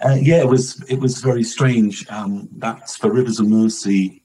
Uh, 0.03 0.17
yeah, 0.19 0.37
it 0.37 0.47
was 0.47 0.83
it 0.89 0.99
was 0.99 1.21
very 1.21 1.43
strange. 1.43 2.07
Um, 2.09 2.49
that's 2.57 2.97
for 2.97 3.11
Rivers 3.11 3.39
of 3.39 3.47
Mercy 3.47 4.22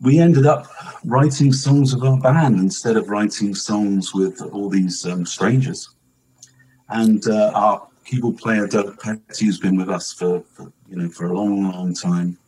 we 0.00 0.18
ended 0.18 0.46
up 0.46 0.66
writing 1.04 1.52
songs 1.52 1.94
with 1.94 2.04
our 2.04 2.18
band 2.18 2.58
instead 2.58 2.96
of 2.96 3.10
writing 3.10 3.54
songs 3.54 4.14
with 4.14 4.40
all 4.52 4.68
these 4.68 5.04
um, 5.06 5.26
strangers. 5.26 5.90
And 6.88 7.26
uh, 7.28 7.52
our 7.54 7.86
keyboard 8.04 8.38
player 8.38 8.66
Doug 8.66 8.98
Petty, 8.98 9.46
who's 9.46 9.60
been 9.60 9.76
with 9.76 9.90
us 9.90 10.12
for, 10.12 10.42
for, 10.54 10.72
you 10.88 10.96
know 10.96 11.08
for 11.08 11.26
a 11.26 11.34
long, 11.34 11.70
long 11.70 11.94
time, 11.94 12.38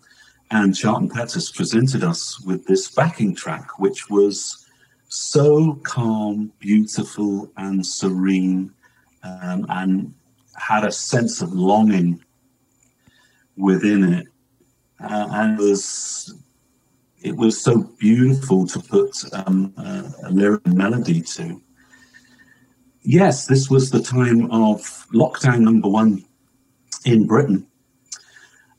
and 0.50 0.76
Charlton 0.76 1.08
Pettus 1.08 1.50
presented 1.50 2.02
us 2.02 2.40
with 2.40 2.66
this 2.66 2.90
backing 2.90 3.34
track, 3.34 3.78
which 3.78 4.10
was 4.10 4.66
so 5.08 5.74
calm, 5.84 6.52
beautiful, 6.58 7.52
and 7.58 7.84
serene, 7.84 8.72
um, 9.22 9.66
and 9.68 10.14
had 10.56 10.84
a 10.84 10.92
sense 10.92 11.42
of 11.42 11.52
longing 11.52 12.22
within 13.56 14.12
it, 14.12 14.26
uh, 15.00 15.28
and 15.30 15.58
was 15.58 16.34
it 17.22 17.36
was 17.36 17.60
so 17.60 17.82
beautiful 17.98 18.66
to 18.66 18.80
put 18.80 19.24
um, 19.32 19.72
a, 19.76 20.28
a 20.28 20.30
lyric 20.30 20.66
melody 20.66 21.20
to. 21.20 21.60
Yes, 23.02 23.46
this 23.46 23.70
was 23.70 23.90
the 23.90 24.02
time 24.02 24.50
of 24.50 24.80
lockdown 25.12 25.60
number 25.60 25.88
one 25.88 26.24
in 27.04 27.26
Britain. 27.26 27.66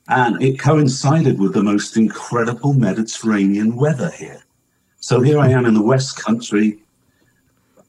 And 0.08 0.42
it 0.42 0.60
coincided 0.60 1.40
with 1.40 1.54
the 1.54 1.64
most 1.64 1.96
incredible 1.96 2.74
Mediterranean 2.74 3.76
weather 3.76 4.12
here. 4.12 4.44
So 5.00 5.22
here 5.22 5.40
I 5.40 5.50
am 5.50 5.66
in 5.66 5.74
the 5.74 5.82
West 5.82 6.22
Country, 6.22 6.80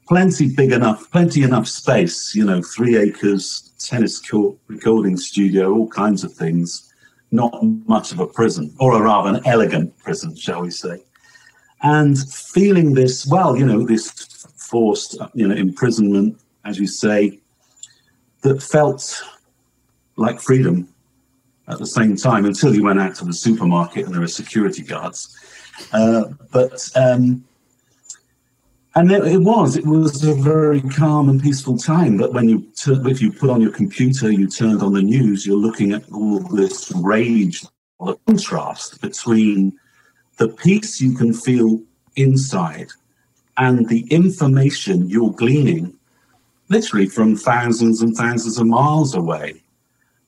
plenty 0.07 0.53
big 0.53 0.71
enough, 0.71 1.09
plenty 1.11 1.43
enough 1.43 1.67
space, 1.67 2.33
you 2.33 2.45
know, 2.45 2.61
three 2.61 2.97
acres, 2.97 3.73
tennis 3.79 4.19
court, 4.19 4.57
recording 4.67 5.17
studio, 5.17 5.73
all 5.73 5.87
kinds 5.89 6.23
of 6.23 6.33
things 6.33 6.93
not 7.35 7.57
much 7.87 8.11
of 8.11 8.19
a 8.19 8.27
prison, 8.27 8.73
or 8.79 8.97
a 8.97 9.01
rather 9.01 9.29
an 9.29 9.41
elegant 9.45 9.97
prison, 9.97 10.35
shall 10.35 10.61
we 10.61 10.71
say. 10.71 11.03
And 11.83 12.17
feeling 12.17 12.93
this, 12.93 13.27
well, 13.27 13.55
you 13.55 13.65
know, 13.65 13.85
this 13.85 14.09
forced, 14.55 15.17
you 15.33 15.47
know, 15.47 15.55
imprisonment, 15.55 16.39
as 16.63 16.79
you 16.79 16.87
say, 16.87 17.39
that 18.41 18.63
felt 18.63 19.21
like 20.15 20.39
freedom 20.39 20.87
at 21.67 21.79
the 21.79 21.85
same 21.85 22.15
time 22.15 22.45
until 22.45 22.73
you 22.73 22.83
went 22.83 22.99
out 22.99 23.15
to 23.15 23.25
the 23.25 23.33
supermarket 23.33 24.05
and 24.05 24.13
there 24.13 24.21
were 24.21 24.27
security 24.27 24.83
guards. 24.83 25.37
Uh, 25.91 26.25
but 26.51 26.89
um, 26.95 27.43
and 28.95 29.11
it, 29.11 29.25
it, 29.25 29.39
was 29.39 29.75
it 29.75 29.85
was 29.85 30.23
a 30.23 30.33
very 30.33 30.81
calm 30.81 31.29
and 31.29 31.41
peaceful 31.41 31.77
time. 31.77 32.17
But 32.17 32.33
when 32.33 32.47
you 32.47 32.67
if 32.87 33.21
you 33.21 33.31
put 33.31 33.49
on 33.49 33.61
your 33.61 33.71
computer, 33.71 34.31
you 34.31 34.47
turned 34.47 34.81
on 34.81 34.93
the 34.93 35.01
news, 35.01 35.45
you're 35.45 35.57
looking 35.57 35.91
at 35.91 36.09
all 36.11 36.39
this 36.39 36.91
rage, 36.95 37.65
the 37.99 38.15
contrast 38.27 39.01
between 39.01 39.77
the 40.37 40.49
peace 40.49 41.01
you 41.01 41.13
can 41.13 41.33
feel 41.33 41.81
inside 42.15 42.87
and 43.57 43.87
the 43.87 44.01
information 44.11 45.09
you're 45.09 45.31
gleaning 45.31 45.97
literally 46.69 47.07
from 47.07 47.35
thousands 47.35 48.01
and 48.01 48.15
thousands 48.15 48.57
of 48.57 48.67
miles 48.67 49.15
away 49.15 49.61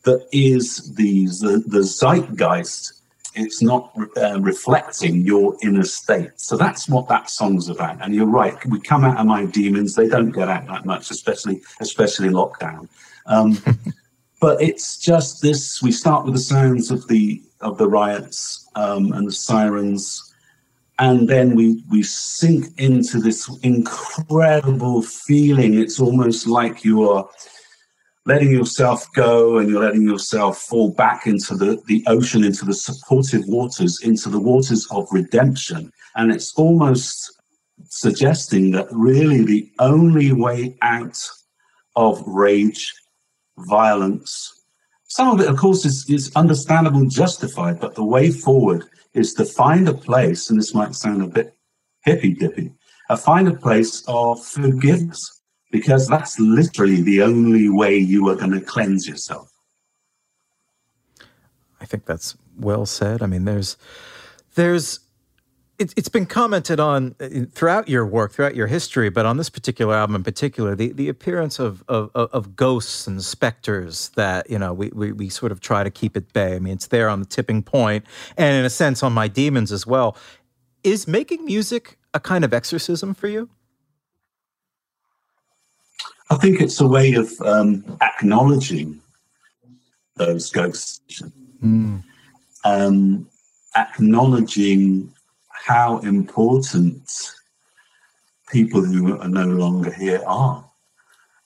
that 0.03 0.25
is 0.31 0.93
the, 0.95 1.25
the, 1.25 1.63
the 1.67 1.83
zeitgeist 1.83 2.96
it's 3.37 3.61
not 3.61 3.91
uh, 4.17 4.39
reflecting 4.41 5.21
your 5.21 5.55
inner 5.61 5.83
state. 5.83 6.31
So 6.35 6.57
that's 6.57 6.89
what 6.89 7.07
that 7.09 7.29
song's 7.29 7.69
about. 7.69 8.03
And 8.03 8.13
you're 8.13 8.25
right, 8.25 8.57
we 8.65 8.79
come 8.79 9.03
out 9.03 9.17
of 9.17 9.25
my 9.25 9.45
demons. 9.45 9.95
They 9.95 10.07
don't 10.07 10.31
get 10.31 10.49
out 10.49 10.67
that 10.67 10.85
much, 10.85 11.11
especially 11.11 11.61
especially 11.79 12.29
lockdown. 12.29 12.87
Um, 13.25 13.57
but 14.41 14.61
it's 14.61 14.97
just 14.97 15.41
this. 15.41 15.81
We 15.81 15.91
start 15.91 16.25
with 16.25 16.33
the 16.33 16.39
sounds 16.39 16.91
of 16.91 17.07
the 17.07 17.41
of 17.61 17.77
the 17.77 17.87
riots 17.87 18.67
um, 18.75 19.11
and 19.13 19.27
the 19.27 19.31
sirens, 19.31 20.33
and 20.99 21.27
then 21.27 21.55
we 21.55 21.83
we 21.89 22.03
sink 22.03 22.65
into 22.77 23.19
this 23.19 23.49
incredible 23.63 25.01
feeling. 25.01 25.75
It's 25.75 25.99
almost 25.99 26.47
like 26.47 26.83
you 26.83 27.09
are 27.09 27.29
letting 28.27 28.51
yourself 28.51 29.07
go 29.13 29.57
and 29.57 29.69
you're 29.69 29.81
letting 29.81 30.01
yourself 30.01 30.57
fall 30.57 30.91
back 30.91 31.27
into 31.27 31.55
the, 31.55 31.81
the 31.87 32.03
ocean, 32.07 32.43
into 32.43 32.65
the 32.65 32.73
supportive 32.73 33.47
waters, 33.47 34.01
into 34.03 34.27
the 34.27 34.39
waters 34.39 34.85
of 34.91 35.07
redemption. 35.11 35.91
And 36.15 36.29
it's 36.29 36.53
almost 36.55 37.41
suggesting 37.87 38.71
that 38.71 38.87
really 38.91 39.45
the 39.45 39.71
only 39.79 40.33
way 40.33 40.77
out 40.81 41.17
of 41.95 42.21
rage, 42.27 42.93
violence, 43.59 44.53
some 45.07 45.29
of 45.29 45.39
it, 45.39 45.49
of 45.49 45.55
course, 45.55 45.85
is, 45.85 46.07
is 46.09 46.35
understandable 46.35 46.99
and 46.99 47.09
justified, 47.09 47.79
but 47.79 47.95
the 47.95 48.03
way 48.03 48.29
forward 48.29 48.83
is 49.13 49.33
to 49.35 49.45
find 49.45 49.87
a 49.87 49.93
place, 49.93 50.49
and 50.49 50.59
this 50.59 50.73
might 50.73 50.93
sound 50.95 51.23
a 51.23 51.27
bit 51.27 51.55
hippy 52.03 52.33
dippy, 52.33 52.73
uh, 53.09 53.15
find 53.15 53.47
a 53.47 53.55
place 53.55 54.03
of 54.07 54.45
forgiveness 54.45 55.36
because 55.71 56.07
that's 56.07 56.39
literally 56.39 57.01
the 57.01 57.21
only 57.21 57.69
way 57.69 57.97
you 57.97 58.27
are 58.29 58.35
going 58.35 58.51
to 58.51 58.61
cleanse 58.61 59.07
yourself. 59.07 59.51
I 61.79 61.85
think 61.85 62.05
that's 62.05 62.35
well 62.57 62.85
said. 62.85 63.21
I 63.21 63.27
mean, 63.27 63.45
there's, 63.45 63.77
there's, 64.55 65.01
it, 65.77 65.93
has 65.95 66.09
been 66.09 66.25
commented 66.25 66.79
on 66.79 67.15
uh, 67.19 67.27
throughout 67.51 67.87
your 67.87 68.05
work, 68.05 68.31
throughout 68.31 68.55
your 68.55 68.67
history, 68.67 69.09
but 69.09 69.25
on 69.25 69.37
this 69.37 69.49
particular 69.49 69.93
album 69.93 70.15
in 70.15 70.23
particular, 70.23 70.75
the, 70.75 70.91
the 70.91 71.07
appearance 71.07 71.59
of, 71.59 71.83
of, 71.87 72.09
of 72.15 72.55
ghosts 72.55 73.05
and 73.05 73.21
specters 73.21 74.09
that, 74.15 74.49
you 74.49 74.57
know, 74.57 74.73
we, 74.73 74.89
we, 74.93 75.11
we 75.11 75.29
sort 75.29 75.51
of 75.51 75.59
try 75.59 75.83
to 75.83 75.91
keep 75.91 76.17
at 76.17 76.33
bay. 76.33 76.55
I 76.55 76.59
mean, 76.59 76.73
it's 76.73 76.87
there 76.87 77.09
on 77.09 77.19
the 77.19 77.27
tipping 77.27 77.61
point 77.61 78.05
and 78.37 78.55
in 78.55 78.65
a 78.65 78.69
sense 78.69 79.03
on 79.03 79.13
my 79.13 79.27
demons 79.27 79.71
as 79.71 79.85
well. 79.85 80.17
Is 80.83 81.07
making 81.07 81.45
music 81.45 81.97
a 82.13 82.19
kind 82.19 82.43
of 82.43 82.53
exorcism 82.53 83.13
for 83.13 83.27
you? 83.27 83.49
I 86.29 86.35
think 86.35 86.59
it's 86.59 86.81
a 86.81 86.87
way 86.87 87.13
of 87.13 87.31
um, 87.41 87.97
acknowledging 88.01 88.99
those 90.15 90.51
ghosts, 90.51 91.21
mm. 91.63 92.03
um, 92.65 93.29
acknowledging 93.77 95.13
how 95.49 95.99
important 95.99 97.33
people 98.49 98.83
who 98.83 99.17
are 99.19 99.29
no 99.29 99.45
longer 99.45 99.91
here 99.91 100.21
are. 100.27 100.65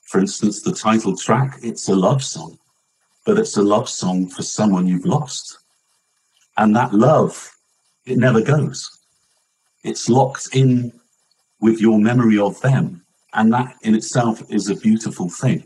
For 0.01 0.19
instance, 0.19 0.61
the 0.61 0.73
title 0.73 1.15
track, 1.15 1.59
it's 1.61 1.87
a 1.89 1.95
love 1.95 2.23
song, 2.23 2.57
but 3.25 3.37
it's 3.37 3.57
a 3.57 3.61
love 3.61 3.87
song 3.87 4.27
for 4.27 4.41
someone 4.41 4.87
you've 4.87 5.05
lost. 5.05 5.59
And 6.57 6.75
that 6.75 6.93
love, 6.93 7.51
it 8.05 8.17
never 8.17 8.41
goes. 8.41 8.89
It's 9.83 10.09
locked 10.09 10.55
in 10.55 10.91
with 11.59 11.79
your 11.79 11.99
memory 11.99 12.39
of 12.39 12.59
them 12.61 13.01
and 13.33 13.53
that 13.53 13.75
in 13.81 13.95
itself 13.95 14.43
is 14.49 14.69
a 14.69 14.75
beautiful 14.75 15.29
thing. 15.29 15.63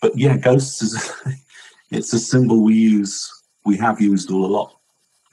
But 0.00 0.16
yeah, 0.16 0.36
ghosts 0.36 0.82
is 0.82 1.12
it's 1.90 2.12
a 2.12 2.18
symbol 2.18 2.62
we 2.62 2.74
use, 2.74 3.30
we 3.64 3.76
have 3.78 4.00
used 4.00 4.30
all 4.30 4.44
a 4.44 4.46
lot 4.46 4.74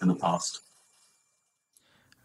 in 0.01 0.07
the 0.07 0.15
past. 0.15 0.61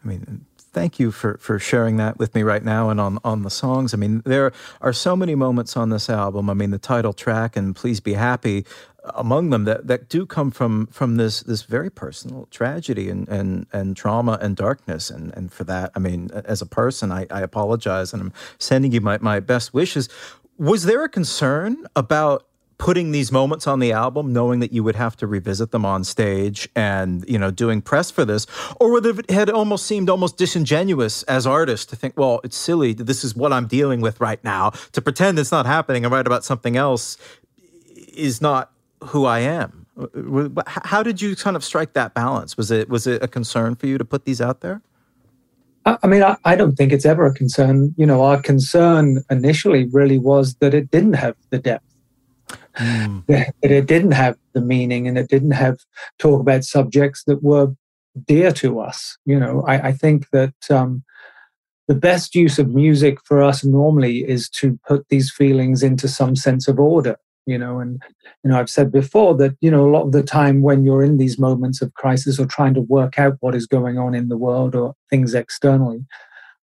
I 0.03 0.07
mean, 0.07 0.45
thank 0.57 0.99
you 0.99 1.11
for 1.11 1.37
for 1.37 1.57
sharing 1.57 1.97
that 1.97 2.19
with 2.19 2.35
me 2.35 2.43
right 2.43 2.63
now 2.63 2.89
and 2.89 3.01
on 3.01 3.17
on 3.23 3.41
the 3.41 3.49
songs. 3.49 3.93
I 3.93 3.97
mean, 3.97 4.21
there 4.25 4.51
are 4.81 4.93
so 4.93 5.15
many 5.15 5.33
moments 5.33 5.75
on 5.75 5.89
this 5.89 6.09
album. 6.09 6.49
I 6.49 6.53
mean, 6.53 6.71
the 6.71 6.77
title 6.77 7.13
track 7.13 7.55
and 7.55 7.75
"Please 7.75 7.99
Be 7.99 8.13
Happy" 8.13 8.65
among 9.13 9.49
them 9.49 9.65
that, 9.65 9.87
that 9.87 10.09
do 10.09 10.25
come 10.25 10.51
from 10.51 10.87
from 10.87 11.17
this 11.17 11.41
this 11.41 11.63
very 11.63 11.89
personal 11.89 12.47
tragedy 12.51 13.09
and 13.09 13.27
and, 13.29 13.67
and 13.71 13.95
trauma 13.95 14.37
and 14.41 14.55
darkness. 14.55 15.09
And 15.09 15.33
and 15.35 15.51
for 15.51 15.63
that 15.65 15.91
I 15.95 15.99
mean 15.99 16.29
as 16.33 16.61
a 16.61 16.65
person 16.65 17.11
I, 17.11 17.27
I 17.29 17.41
apologize 17.41 18.13
and 18.13 18.21
I'm 18.21 18.33
sending 18.57 18.91
you 18.91 19.01
my, 19.01 19.17
my 19.19 19.39
best 19.39 19.73
wishes. 19.73 20.09
Was 20.57 20.83
there 20.85 21.03
a 21.03 21.09
concern 21.09 21.85
about 21.95 22.47
putting 22.77 23.11
these 23.11 23.31
moments 23.31 23.67
on 23.67 23.79
the 23.79 23.91
album 23.93 24.33
knowing 24.33 24.59
that 24.59 24.73
you 24.73 24.83
would 24.83 24.97
have 24.97 25.15
to 25.15 25.25
revisit 25.25 25.71
them 25.71 25.85
on 25.85 26.03
stage 26.03 26.67
and 26.75 27.23
you 27.27 27.37
know 27.37 27.51
doing 27.51 27.81
press 27.81 28.11
for 28.11 28.25
this? 28.25 28.47
Or 28.79 28.91
would 28.91 29.05
it 29.05 29.29
had 29.29 29.49
almost 29.49 29.85
seemed 29.85 30.09
almost 30.09 30.37
disingenuous 30.37 31.23
as 31.23 31.45
artists 31.45 31.85
to 31.87 31.95
think 31.95 32.17
well 32.17 32.41
it's 32.43 32.57
silly 32.57 32.93
this 32.93 33.23
is 33.23 33.35
what 33.35 33.53
i'm 33.53 33.67
dealing 33.67 34.01
with 34.01 34.19
right 34.19 34.43
now. 34.43 34.71
To 34.93 35.01
pretend 35.01 35.37
it's 35.39 35.51
not 35.51 35.65
happening 35.65 36.05
and 36.05 36.13
write 36.13 36.27
about 36.27 36.43
something 36.43 36.75
else 36.75 37.17
is 38.15 38.41
not 38.41 38.71
who 39.03 39.25
I 39.25 39.39
am. 39.39 39.85
How 40.67 41.03
did 41.03 41.21
you 41.21 41.35
kind 41.35 41.55
of 41.55 41.63
strike 41.63 41.93
that 41.93 42.13
balance? 42.13 42.57
Was 42.57 42.71
it 42.71 42.89
was 42.89 43.07
it 43.07 43.23
a 43.23 43.27
concern 43.27 43.75
for 43.75 43.87
you 43.87 43.97
to 43.97 44.05
put 44.05 44.25
these 44.25 44.41
out 44.41 44.61
there? 44.61 44.81
I 45.85 46.07
mean, 46.07 46.23
I, 46.23 46.35
I, 46.43 46.55
don't 46.55 46.75
think 46.75 46.91
it's 46.91 47.05
ever 47.05 47.27
a 47.27 47.33
concern. 47.33 47.93
You 47.95 48.07
know, 48.07 48.23
our 48.23 48.41
concern 48.41 49.23
initially 49.29 49.85
really 49.85 50.17
was 50.17 50.55
that 50.55 50.73
it 50.73 50.89
didn't 50.89 51.13
have 51.13 51.35
the 51.51 51.59
depth, 51.59 51.85
mm. 52.75 53.23
that 53.27 53.53
it 53.61 53.85
didn't 53.85 54.13
have 54.13 54.35
the 54.53 54.61
meaning, 54.61 55.07
and 55.07 55.17
it 55.17 55.29
didn't 55.29 55.51
have 55.51 55.77
talk 56.17 56.41
about 56.41 56.63
subjects 56.63 57.23
that 57.25 57.43
were 57.43 57.75
dear 58.25 58.51
to 58.53 58.79
us. 58.79 59.17
You 59.25 59.39
know, 59.39 59.63
I, 59.67 59.89
I 59.89 59.91
think 59.91 60.27
that 60.31 60.55
um, 60.71 61.03
the 61.87 61.95
best 61.95 62.33
use 62.33 62.57
of 62.57 62.73
music 62.73 63.19
for 63.23 63.43
us 63.43 63.63
normally 63.63 64.27
is 64.27 64.49
to 64.49 64.79
put 64.87 65.07
these 65.09 65.31
feelings 65.31 65.83
into 65.83 66.07
some 66.07 66.35
sense 66.35 66.67
of 66.67 66.79
order 66.79 67.17
you 67.45 67.57
know 67.57 67.79
and 67.79 68.01
you 68.43 68.49
know 68.49 68.59
i've 68.59 68.69
said 68.69 68.91
before 68.91 69.35
that 69.35 69.55
you 69.61 69.69
know 69.69 69.87
a 69.87 69.91
lot 69.91 70.03
of 70.03 70.11
the 70.11 70.23
time 70.23 70.61
when 70.61 70.83
you're 70.83 71.03
in 71.03 71.17
these 71.17 71.37
moments 71.37 71.81
of 71.81 71.93
crisis 71.93 72.39
or 72.39 72.45
trying 72.45 72.73
to 72.73 72.81
work 72.81 73.19
out 73.19 73.37
what 73.39 73.55
is 73.55 73.67
going 73.67 73.97
on 73.97 74.13
in 74.13 74.29
the 74.29 74.37
world 74.37 74.75
or 74.75 74.93
things 75.09 75.33
externally 75.33 76.05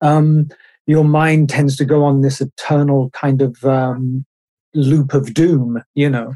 um, 0.02 0.48
your 0.88 1.04
mind 1.04 1.50
tends 1.50 1.76
to 1.76 1.86
go 1.86 2.04
on 2.04 2.22
this 2.22 2.40
eternal 2.42 3.10
kind 3.12 3.42
of 3.42 3.64
um, 3.66 4.26
loop 4.74 5.14
of 5.14 5.34
doom 5.34 5.82
you 5.96 6.10
know 6.10 6.34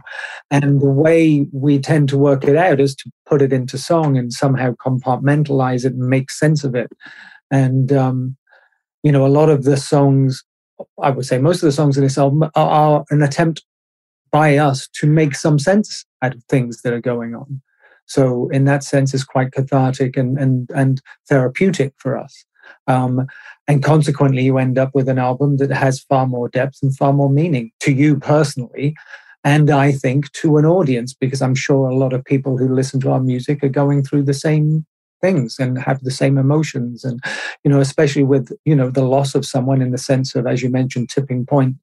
and 0.52 0.82
the 0.82 0.90
way 0.90 1.48
we 1.52 1.80
tend 1.80 2.10
to 2.10 2.18
work 2.18 2.44
it 2.44 2.56
out 2.56 2.80
is 2.80 2.96
to 2.96 3.12
put 3.26 3.42
it 3.42 3.54
into 3.54 3.78
song 3.78 4.18
and 4.18 4.32
somehow 4.32 4.74
compartmentalize 4.74 5.86
it 5.86 5.94
and 5.94 6.08
make 6.08 6.30
sense 6.30 6.64
of 6.64 6.76
it. 6.76 6.92
And 7.50 7.92
um, 7.92 8.38
you 9.04 9.12
know 9.12 9.26
a 9.26 9.28
lot 9.28 9.50
of 9.50 9.64
the 9.64 9.78
songs 9.78 10.44
I 11.02 11.12
would 11.12 11.26
say 11.26 11.38
most 11.38 11.58
of 11.58 11.68
the 11.68 11.72
songs 11.72 11.98
in 11.98 12.04
this 12.04 12.18
album 12.18 12.44
are, 12.44 12.52
are 12.56 13.06
an 13.10 13.22
attempt 13.22 13.64
by 14.34 14.58
us 14.58 14.90
to 14.96 15.08
make 15.08 15.36
some 15.36 15.58
sense 15.60 16.06
out 16.22 16.36
of 16.36 16.44
things 16.46 16.82
that 16.82 16.92
are 16.92 17.00
going 17.00 17.36
on. 17.36 17.62
So 18.06 18.50
in 18.50 18.66
that 18.66 18.84
sense, 18.84 19.14
it's 19.14 19.24
quite 19.24 19.54
cathartic 19.54 20.18
and 20.18 20.38
and 20.38 20.70
and 20.76 21.02
therapeutic 21.30 21.94
for 21.98 22.18
us. 22.18 22.44
Um, 22.88 23.28
and 23.68 23.84
consequently, 23.84 24.44
you 24.44 24.58
end 24.58 24.78
up 24.78 24.92
with 24.94 25.08
an 25.08 25.20
album 25.20 25.58
that 25.58 25.72
has 25.72 26.02
far 26.02 26.28
more 26.28 26.50
depth 26.50 26.80
and 26.82 26.96
far 26.98 27.14
more 27.14 27.30
meaning 27.30 27.72
to 27.82 27.94
you 27.94 28.18
personally, 28.18 28.96
and 29.44 29.70
I 29.70 29.92
think 29.92 30.32
to 30.34 30.58
an 30.58 30.66
audience, 30.66 31.14
because 31.14 31.42
I'm 31.42 31.56
sure 31.56 31.88
a 31.88 31.96
lot 31.96 32.14
of 32.14 32.26
people 32.26 32.58
who 32.58 32.74
listen 32.74 33.00
to 33.02 33.12
our 33.12 33.22
music 33.22 33.64
are 33.64 33.70
going 33.70 34.04
through 34.04 34.24
the 34.24 34.34
same 34.34 34.86
things 35.24 35.58
and 35.58 35.78
have 35.88 36.00
the 36.04 36.12
same 36.22 36.38
emotions 36.38 37.06
and 37.08 37.18
you 37.64 37.72
know 37.72 37.80
especially 37.80 38.26
with 38.34 38.46
you 38.66 38.76
know 38.76 38.90
the 38.92 39.08
loss 39.16 39.36
of 39.36 39.46
someone 39.46 39.82
in 39.82 39.92
the 39.92 40.04
sense 40.10 40.36
of 40.36 40.46
as 40.46 40.62
you 40.62 40.70
mentioned 40.70 41.10
tipping 41.10 41.46
point 41.46 41.76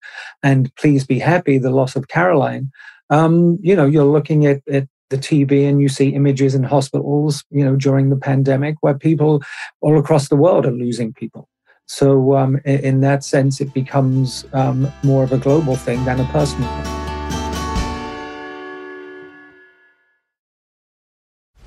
and 0.43 0.75
please 0.77 1.07
be 1.07 1.19
happy 1.19 1.57
the 1.57 1.77
loss 1.81 1.97
of 1.97 2.09
caroline 2.09 2.71
um, 3.09 3.59
you 3.63 3.75
know 3.75 3.87
you're 3.87 4.13
looking 4.17 4.47
at, 4.47 4.61
at 4.69 4.87
the 5.11 5.19
TV 5.19 5.69
and 5.69 5.81
you 5.81 5.89
see 5.89 6.11
images 6.11 6.55
in 6.55 6.63
hospitals, 6.63 7.45
you 7.51 7.65
know, 7.65 7.77
during 7.77 8.11
the 8.11 8.17
pandemic 8.17 8.77
where 8.81 8.95
people 8.95 9.43
all 9.81 9.99
across 9.99 10.29
the 10.29 10.37
world 10.37 10.65
are 10.65 10.73
losing 10.73 11.13
people. 11.13 11.49
So, 11.87 12.37
um, 12.37 12.61
in, 12.65 13.01
that 13.01 13.25
sense, 13.25 13.61
it 13.61 13.75
becomes 13.75 14.47
um, 14.53 14.91
more 15.03 15.25
of 15.25 15.33
a 15.33 15.39
global 15.39 15.75
thing 15.75 16.05
than 16.05 16.21
a 16.21 16.25
personal 16.27 16.69
thing. 16.85 17.10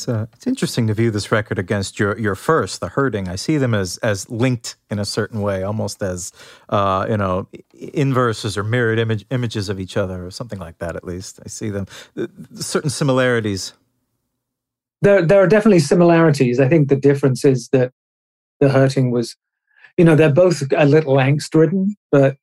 It's 0.00 0.08
uh, 0.08 0.26
it's 0.32 0.46
interesting 0.46 0.86
to 0.86 0.94
view 0.94 1.10
this 1.10 1.30
record 1.30 1.58
against 1.58 1.98
your 1.98 2.18
your 2.18 2.34
first, 2.34 2.80
the 2.80 2.88
hurting. 2.88 3.28
I 3.28 3.36
see 3.36 3.58
them 3.58 3.74
as 3.74 3.98
as 3.98 4.30
linked 4.30 4.76
in 4.90 4.98
a 4.98 5.04
certain 5.04 5.42
way, 5.42 5.62
almost 5.62 6.02
as 6.02 6.32
uh, 6.70 7.06
you 7.10 7.18
know 7.18 7.48
inverses 7.74 8.56
or 8.56 8.64
mirrored 8.64 8.98
image, 8.98 9.26
images 9.30 9.68
of 9.68 9.78
each 9.78 9.98
other, 9.98 10.24
or 10.24 10.30
something 10.30 10.58
like 10.58 10.78
that. 10.78 10.96
At 10.96 11.04
least 11.04 11.40
I 11.44 11.48
see 11.48 11.68
them 11.68 11.86
certain 12.54 12.88
similarities. 12.88 13.74
There 15.02 15.20
there 15.20 15.42
are 15.42 15.46
definitely 15.46 15.80
similarities. 15.80 16.60
I 16.60 16.68
think 16.68 16.88
the 16.88 16.96
difference 16.96 17.44
is 17.44 17.68
that 17.72 17.92
the 18.58 18.70
hurting 18.70 19.10
was, 19.10 19.36
you 19.98 20.04
know, 20.06 20.16
they're 20.16 20.32
both 20.32 20.62
a 20.74 20.86
little 20.86 21.16
angst 21.16 21.54
ridden, 21.54 21.96
but 22.10 22.36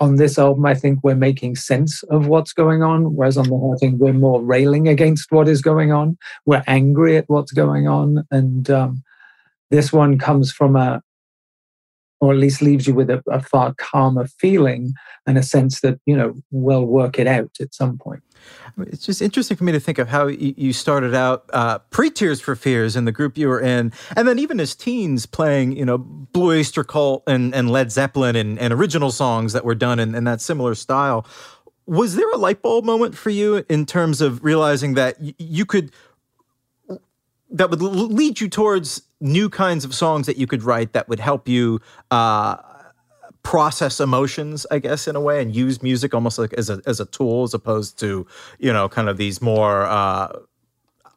on 0.00 0.16
this 0.16 0.38
album, 0.38 0.66
I 0.66 0.74
think 0.74 1.00
we're 1.02 1.14
making 1.14 1.56
sense 1.56 2.02
of 2.04 2.26
what's 2.26 2.52
going 2.52 2.82
on, 2.82 3.14
whereas 3.14 3.36
on 3.36 3.44
the 3.44 3.56
whole 3.56 3.76
thing, 3.78 3.98
we're 3.98 4.12
more 4.12 4.42
railing 4.42 4.88
against 4.88 5.30
what 5.30 5.48
is 5.48 5.62
going 5.62 5.92
on. 5.92 6.18
We're 6.46 6.64
angry 6.66 7.16
at 7.16 7.28
what's 7.28 7.52
going 7.52 7.88
on, 7.88 8.26
and 8.30 8.70
um, 8.70 9.02
this 9.70 9.92
one 9.92 10.18
comes 10.18 10.52
from 10.52 10.76
a, 10.76 11.02
or 12.22 12.32
at 12.32 12.38
least 12.38 12.62
leaves 12.62 12.86
you 12.86 12.94
with 12.94 13.10
a, 13.10 13.20
a 13.28 13.42
far 13.42 13.74
calmer 13.78 14.28
feeling 14.38 14.94
and 15.26 15.36
a 15.36 15.42
sense 15.42 15.80
that 15.80 15.98
you 16.06 16.16
know 16.16 16.34
we'll 16.52 16.86
work 16.86 17.18
it 17.18 17.26
out 17.26 17.50
at 17.60 17.74
some 17.74 17.98
point. 17.98 18.22
It's 18.78 19.04
just 19.04 19.20
interesting 19.20 19.56
for 19.56 19.64
me 19.64 19.72
to 19.72 19.80
think 19.80 19.98
of 19.98 20.08
how 20.08 20.28
you 20.28 20.72
started 20.72 21.14
out 21.14 21.50
uh, 21.52 21.78
pre 21.90 22.10
Tears 22.10 22.40
for 22.40 22.54
Fears 22.54 22.94
in 22.94 23.04
the 23.06 23.12
group 23.12 23.36
you 23.36 23.48
were 23.48 23.60
in, 23.60 23.92
and 24.16 24.26
then 24.26 24.38
even 24.38 24.60
as 24.60 24.74
teens 24.76 25.26
playing, 25.26 25.76
you 25.76 25.84
know, 25.84 25.98
Blue 25.98 26.58
Oyster 26.58 26.84
Cult 26.84 27.24
and, 27.26 27.54
and 27.54 27.70
Led 27.70 27.90
Zeppelin 27.90 28.36
and, 28.36 28.58
and 28.58 28.72
original 28.72 29.10
songs 29.10 29.52
that 29.52 29.64
were 29.64 29.74
done 29.74 29.98
in, 29.98 30.14
in 30.14 30.24
that 30.24 30.40
similar 30.40 30.74
style. 30.76 31.26
Was 31.86 32.14
there 32.14 32.30
a 32.30 32.36
light 32.36 32.62
bulb 32.62 32.84
moment 32.84 33.16
for 33.16 33.30
you 33.30 33.64
in 33.68 33.84
terms 33.84 34.20
of 34.20 34.42
realizing 34.44 34.94
that 34.94 35.16
you 35.38 35.66
could, 35.66 35.90
that 37.52 37.70
would 37.70 37.82
lead 37.82 38.40
you 38.40 38.48
towards 38.48 39.02
new 39.20 39.48
kinds 39.48 39.84
of 39.84 39.94
songs 39.94 40.26
that 40.26 40.36
you 40.36 40.46
could 40.46 40.62
write 40.62 40.92
that 40.92 41.08
would 41.08 41.20
help 41.20 41.48
you? 41.48 41.80
Uh, 42.10 42.56
process 43.42 44.00
emotions, 44.00 44.66
I 44.70 44.78
guess, 44.78 45.08
in 45.08 45.16
a 45.16 45.20
way, 45.20 45.42
and 45.42 45.54
use 45.54 45.82
music 45.82 46.14
almost 46.14 46.38
like 46.38 46.52
as 46.54 46.70
a 46.70 46.80
as 46.86 47.00
a 47.00 47.06
tool, 47.06 47.42
as 47.42 47.54
opposed 47.54 47.98
to 48.00 48.26
you 48.58 48.72
know, 48.72 48.88
kind 48.88 49.08
of 49.08 49.16
these 49.16 49.40
more. 49.42 49.84
Uh, 49.84 50.32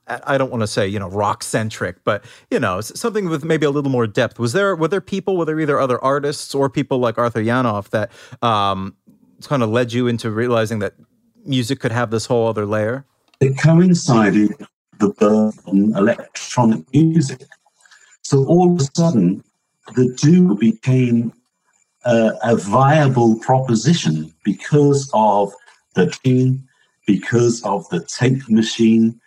I 0.07 0.37
don't 0.37 0.51
want 0.51 0.61
to 0.61 0.67
say 0.67 0.87
you 0.87 0.99
know 0.99 1.09
rock 1.09 1.43
centric, 1.43 2.03
but 2.03 2.23
you 2.51 2.59
know 2.59 2.81
something 2.81 3.27
with 3.27 3.43
maybe 3.43 3.65
a 3.65 3.71
little 3.71 3.91
more 3.91 4.07
depth. 4.07 4.37
Was 4.39 4.53
there 4.53 4.75
were 4.75 4.87
there 4.87 5.01
people, 5.01 5.37
were 5.37 5.45
there 5.45 5.59
either 5.59 5.79
other 5.79 6.03
artists 6.03 6.53
or 6.53 6.69
people 6.69 6.99
like 6.99 7.17
Arthur 7.17 7.41
Yanov 7.41 7.89
that 7.89 8.11
um, 8.41 8.95
kind 9.43 9.63
of 9.63 9.69
led 9.69 9.93
you 9.93 10.07
into 10.07 10.29
realizing 10.29 10.79
that 10.79 10.93
music 11.45 11.79
could 11.79 11.91
have 11.91 12.11
this 12.11 12.25
whole 12.25 12.47
other 12.47 12.65
layer? 12.65 13.05
It 13.41 13.57
coincided 13.57 14.53
the 14.99 15.09
birth 15.09 15.67
of 15.67 15.73
electronic 15.73 16.81
music. 16.93 17.43
So 18.21 18.45
all 18.45 18.73
of 18.73 18.81
a 18.81 18.89
sudden, 18.95 19.43
the 19.95 20.13
duo 20.15 20.55
became 20.55 21.33
uh, 22.05 22.31
a 22.43 22.55
viable 22.55 23.39
proposition 23.39 24.33
because 24.43 25.09
of 25.13 25.53
the 25.95 26.07
team, 26.07 26.67
because 27.05 27.63
of 27.63 27.87
the 27.89 28.03
tape 28.05 28.49
machine. 28.49 29.19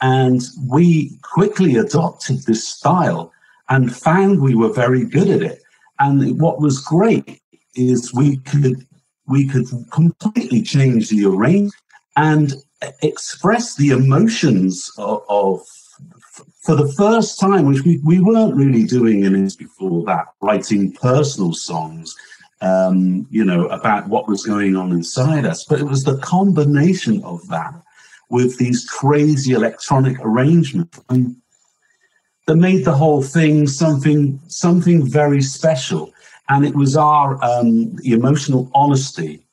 And 0.00 0.42
we 0.68 1.18
quickly 1.22 1.76
adopted 1.76 2.42
this 2.42 2.66
style 2.66 3.32
and 3.68 3.94
found 3.94 4.40
we 4.40 4.54
were 4.54 4.72
very 4.72 5.04
good 5.04 5.28
at 5.28 5.42
it. 5.42 5.62
And 5.98 6.40
what 6.40 6.60
was 6.60 6.80
great 6.80 7.40
is 7.74 8.12
we 8.12 8.38
could 8.38 8.86
we 9.28 9.46
could 9.46 9.66
completely 9.90 10.62
change 10.62 11.08
the 11.08 11.24
arrangement 11.24 11.74
and 12.16 12.54
express 13.02 13.76
the 13.76 13.90
emotions 13.90 14.90
of, 14.98 15.22
of 15.28 15.60
for 16.62 16.76
the 16.76 16.92
first 16.92 17.40
time, 17.40 17.66
which 17.66 17.82
we, 17.82 18.00
we 18.04 18.20
weren't 18.20 18.54
really 18.54 18.84
doing 18.84 19.24
in 19.24 19.44
this 19.44 19.56
before 19.56 20.04
that, 20.04 20.26
writing 20.40 20.92
personal 20.92 21.52
songs, 21.52 22.14
um, 22.60 23.26
you 23.30 23.44
know, 23.44 23.66
about 23.66 24.08
what 24.08 24.28
was 24.28 24.46
going 24.46 24.76
on 24.76 24.92
inside 24.92 25.44
us. 25.44 25.64
But 25.64 25.80
it 25.80 25.84
was 25.84 26.04
the 26.04 26.18
combination 26.18 27.22
of 27.24 27.46
that 27.48 27.74
with 28.30 28.56
these 28.58 28.84
crazy 28.88 29.52
electronic 29.52 30.18
arrangements 30.20 31.00
that 32.46 32.56
made 32.56 32.84
the 32.84 32.94
whole 32.94 33.22
thing 33.22 33.66
something 33.66 34.40
something 34.46 35.06
very 35.08 35.42
special. 35.42 36.12
And 36.48 36.64
it 36.64 36.74
was 36.74 36.96
our 36.96 37.42
um, 37.44 37.96
emotional 38.04 38.70
honesty 38.74 39.46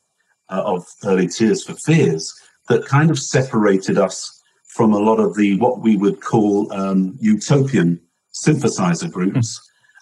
uh, 0.50 0.64
of 0.66 0.86
early 1.06 1.28
Tears 1.28 1.64
for 1.64 1.74
Fears 1.74 2.34
that 2.70 2.86
kind 2.86 3.10
of 3.10 3.20
separated 3.20 3.98
us 3.98 4.42
from 4.68 4.94
a 4.94 5.00
lot 5.00 5.20
of 5.20 5.36
the 5.36 5.58
what 5.58 5.80
we 5.80 5.98
would 5.98 6.22
call 6.22 6.72
um, 6.72 7.18
utopian 7.20 8.00
synthesizer 8.34 9.12
groups, 9.12 9.60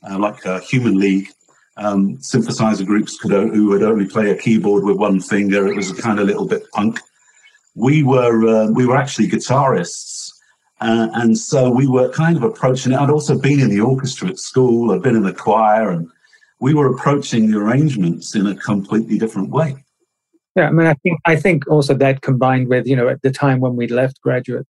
uh, 0.07 0.19
like 0.19 0.45
uh, 0.45 0.59
Human 0.59 0.99
League. 0.99 1.29
Um, 1.77 2.17
synthesizer 2.17 2.85
groups 2.85 3.17
could 3.17 3.31
who 3.31 3.67
would 3.67 3.83
only 3.83 4.07
play 4.07 4.31
a 4.31 4.35
keyboard 4.35 4.83
with 4.83 4.97
one 4.97 5.21
finger. 5.21 5.67
It 5.67 5.75
was 5.75 5.91
a 5.91 6.01
kind 6.01 6.19
of 6.19 6.27
little 6.27 6.47
bit 6.47 6.69
punk. 6.71 6.99
We 7.75 8.03
were 8.03 8.47
uh, 8.47 8.71
we 8.71 8.85
were 8.85 8.97
actually 8.97 9.29
guitarists, 9.29 10.31
uh, 10.81 11.07
and 11.13 11.37
so 11.37 11.69
we 11.69 11.87
were 11.87 12.09
kind 12.09 12.35
of 12.35 12.43
approaching 12.43 12.93
it. 12.93 12.99
I'd 12.99 13.11
also 13.11 13.37
been 13.37 13.59
in 13.59 13.69
the 13.69 13.81
orchestra 13.81 14.27
at 14.29 14.39
school. 14.39 14.91
I'd 14.91 15.03
been 15.03 15.15
in 15.15 15.23
the 15.23 15.33
choir, 15.33 15.91
and 15.91 16.09
we 16.59 16.73
were 16.73 16.91
approaching 16.91 17.51
the 17.51 17.59
arrangements 17.59 18.35
in 18.35 18.47
a 18.47 18.55
completely 18.55 19.19
different 19.19 19.51
way. 19.51 19.75
Yeah, 20.57 20.69
I 20.69 20.71
mean, 20.71 20.87
I 20.87 20.95
think 20.95 21.19
I 21.25 21.35
think 21.35 21.67
also 21.69 21.93
that 21.93 22.21
combined 22.21 22.67
with 22.67 22.87
you 22.87 22.95
know 22.95 23.07
at 23.07 23.21
the 23.21 23.31
time 23.31 23.59
when 23.59 23.75
we 23.75 23.87
left 23.87 24.19
graduate, 24.21 24.65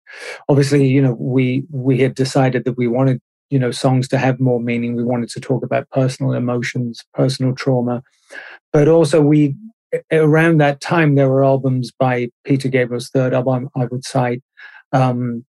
obviously 0.47 0.87
you 0.87 1.01
know 1.01 1.17
we 1.19 1.65
we 1.71 1.99
had 1.99 2.15
decided 2.15 2.63
that 2.63 2.77
we 2.77 2.87
wanted 2.87 3.19
you 3.49 3.59
know 3.59 3.69
songs 3.69 4.07
to 4.07 4.17
have 4.17 4.39
more 4.39 4.61
meaning. 4.61 4.95
We 4.95 5.03
wanted 5.03 5.27
to 5.31 5.41
talk 5.41 5.61
about 5.61 5.89
personal 5.89 6.31
emotions, 6.31 7.03
personal 7.13 7.53
trauma, 7.53 8.01
but 8.71 8.87
also 8.87 9.21
we 9.21 9.57
around 10.09 10.59
that 10.61 10.79
time 10.79 11.15
there 11.15 11.29
were 11.29 11.43
albums 11.43 11.91
by 11.91 12.29
Peter 12.45 12.69
Gabriel's 12.69 13.09
third 13.09 13.33
album. 13.33 13.67
I 13.75 13.85
would 13.85 14.05
cite 14.05 14.41
um, 14.93 15.43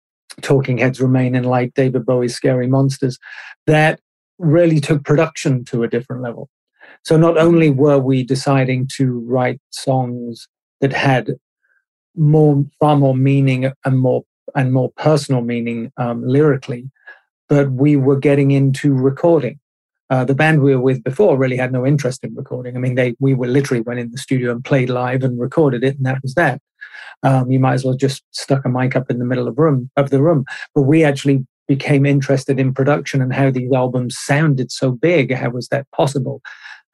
Talking 0.42 0.78
Heads, 0.78 1.00
Remain 1.00 1.34
in 1.34 1.42
Light, 1.42 1.74
David 1.74 2.06
Bowie's 2.06 2.36
Scary 2.36 2.68
Monsters, 2.68 3.18
that 3.66 3.98
really 4.38 4.78
took 4.78 5.04
production 5.04 5.64
to 5.66 5.82
a 5.82 5.88
different 5.88 6.22
level. 6.22 6.48
So 7.04 7.16
not 7.16 7.38
only 7.38 7.70
were 7.70 7.98
we 7.98 8.22
deciding 8.22 8.88
to 8.96 9.20
write 9.26 9.60
songs 9.70 10.48
that 10.80 10.92
had 10.92 11.34
more, 12.16 12.64
far 12.78 12.96
more 12.96 13.16
meaning 13.16 13.72
and 13.84 13.98
more 13.98 14.22
and 14.54 14.72
more 14.72 14.90
personal 14.96 15.42
meaning 15.42 15.92
um, 15.96 16.26
lyrically, 16.26 16.90
but 17.48 17.72
we 17.72 17.96
were 17.96 18.18
getting 18.18 18.50
into 18.50 18.92
recording. 18.92 19.58
Uh, 20.10 20.24
the 20.24 20.34
band 20.34 20.60
we 20.60 20.74
were 20.74 20.82
with 20.82 21.04
before 21.04 21.38
really 21.38 21.56
had 21.56 21.72
no 21.72 21.86
interest 21.86 22.24
in 22.24 22.34
recording. 22.34 22.76
I 22.76 22.80
mean, 22.80 22.96
they 22.96 23.14
we 23.20 23.32
were 23.32 23.46
literally 23.46 23.80
went 23.80 24.00
in 24.00 24.10
the 24.10 24.18
studio 24.18 24.50
and 24.50 24.64
played 24.64 24.90
live 24.90 25.22
and 25.22 25.38
recorded 25.38 25.84
it, 25.84 25.96
and 25.96 26.06
that 26.06 26.20
was 26.22 26.34
that. 26.34 26.60
Um, 27.22 27.50
you 27.50 27.60
might 27.60 27.74
as 27.74 27.84
well 27.84 27.94
just 27.94 28.24
stuck 28.32 28.64
a 28.64 28.68
mic 28.68 28.96
up 28.96 29.10
in 29.10 29.18
the 29.18 29.24
middle 29.24 29.46
of 29.46 29.58
room 29.58 29.90
of 29.96 30.10
the 30.10 30.20
room. 30.20 30.44
But 30.74 30.82
we 30.82 31.04
actually 31.04 31.46
became 31.68 32.04
interested 32.04 32.58
in 32.58 32.74
production 32.74 33.22
and 33.22 33.32
how 33.32 33.50
these 33.50 33.72
albums 33.72 34.16
sounded 34.18 34.72
so 34.72 34.90
big. 34.90 35.32
How 35.32 35.50
was 35.50 35.68
that 35.68 35.86
possible? 35.92 36.42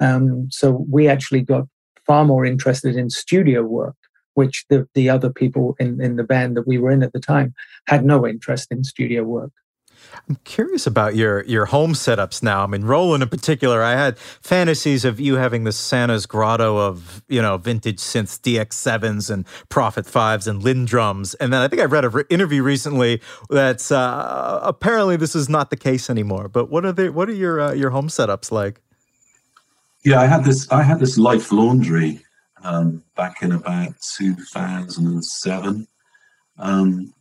Um, 0.00 0.48
so 0.50 0.84
we 0.90 1.08
actually 1.08 1.42
got 1.42 1.66
far 2.06 2.24
more 2.24 2.44
interested 2.44 2.96
in 2.96 3.10
studio 3.10 3.62
work, 3.62 3.96
which 4.34 4.64
the, 4.68 4.88
the 4.94 5.08
other 5.08 5.30
people 5.30 5.74
in, 5.78 6.00
in 6.00 6.16
the 6.16 6.24
band 6.24 6.56
that 6.56 6.66
we 6.66 6.78
were 6.78 6.90
in 6.90 7.02
at 7.02 7.12
the 7.12 7.20
time 7.20 7.54
had 7.86 8.04
no 8.04 8.26
interest 8.26 8.70
in 8.70 8.84
studio 8.84 9.22
work. 9.24 9.52
I'm 10.28 10.36
curious 10.44 10.86
about 10.86 11.14
your 11.14 11.44
your 11.44 11.66
home 11.66 11.92
setups 11.92 12.42
now. 12.42 12.62
I 12.62 12.66
mean, 12.66 12.84
Roland 12.84 13.22
in 13.22 13.28
particular, 13.28 13.82
I 13.82 13.92
had 13.92 14.18
fantasies 14.18 15.04
of 15.04 15.20
you 15.20 15.36
having 15.36 15.64
the 15.64 15.72
Santa's 15.72 16.26
grotto 16.26 16.78
of 16.78 17.22
you 17.28 17.42
know 17.42 17.56
vintage 17.56 17.98
synths, 17.98 18.40
DX7s 18.40 19.30
and 19.30 19.46
Prophet 19.68 20.06
fives 20.06 20.46
and 20.46 20.62
LinnDrums, 20.62 21.34
and 21.40 21.52
then 21.52 21.60
I 21.60 21.68
think 21.68 21.82
I 21.82 21.86
read 21.86 22.04
an 22.04 22.24
interview 22.30 22.62
recently 22.62 23.20
that's 23.50 23.92
uh, 23.92 24.60
apparently 24.62 25.16
this 25.16 25.34
is 25.34 25.48
not 25.48 25.70
the 25.70 25.76
case 25.76 26.10
anymore. 26.10 26.48
But 26.48 26.70
what 26.70 26.84
are 26.84 26.92
the 26.92 27.10
what 27.12 27.28
are 27.28 27.34
your 27.34 27.60
uh, 27.60 27.72
your 27.72 27.90
home 27.90 28.08
setups 28.08 28.50
like? 28.50 28.80
Yeah, 30.06 30.20
I 30.20 30.26
had 30.26 30.44
this. 30.44 30.70
I 30.70 30.84
had 30.84 31.00
this 31.00 31.18
Life 31.18 31.50
Laundry 31.50 32.24
um, 32.62 33.02
back 33.16 33.42
in 33.42 33.50
about 33.50 33.92
2007. 34.16 35.88
Um, 36.58 37.12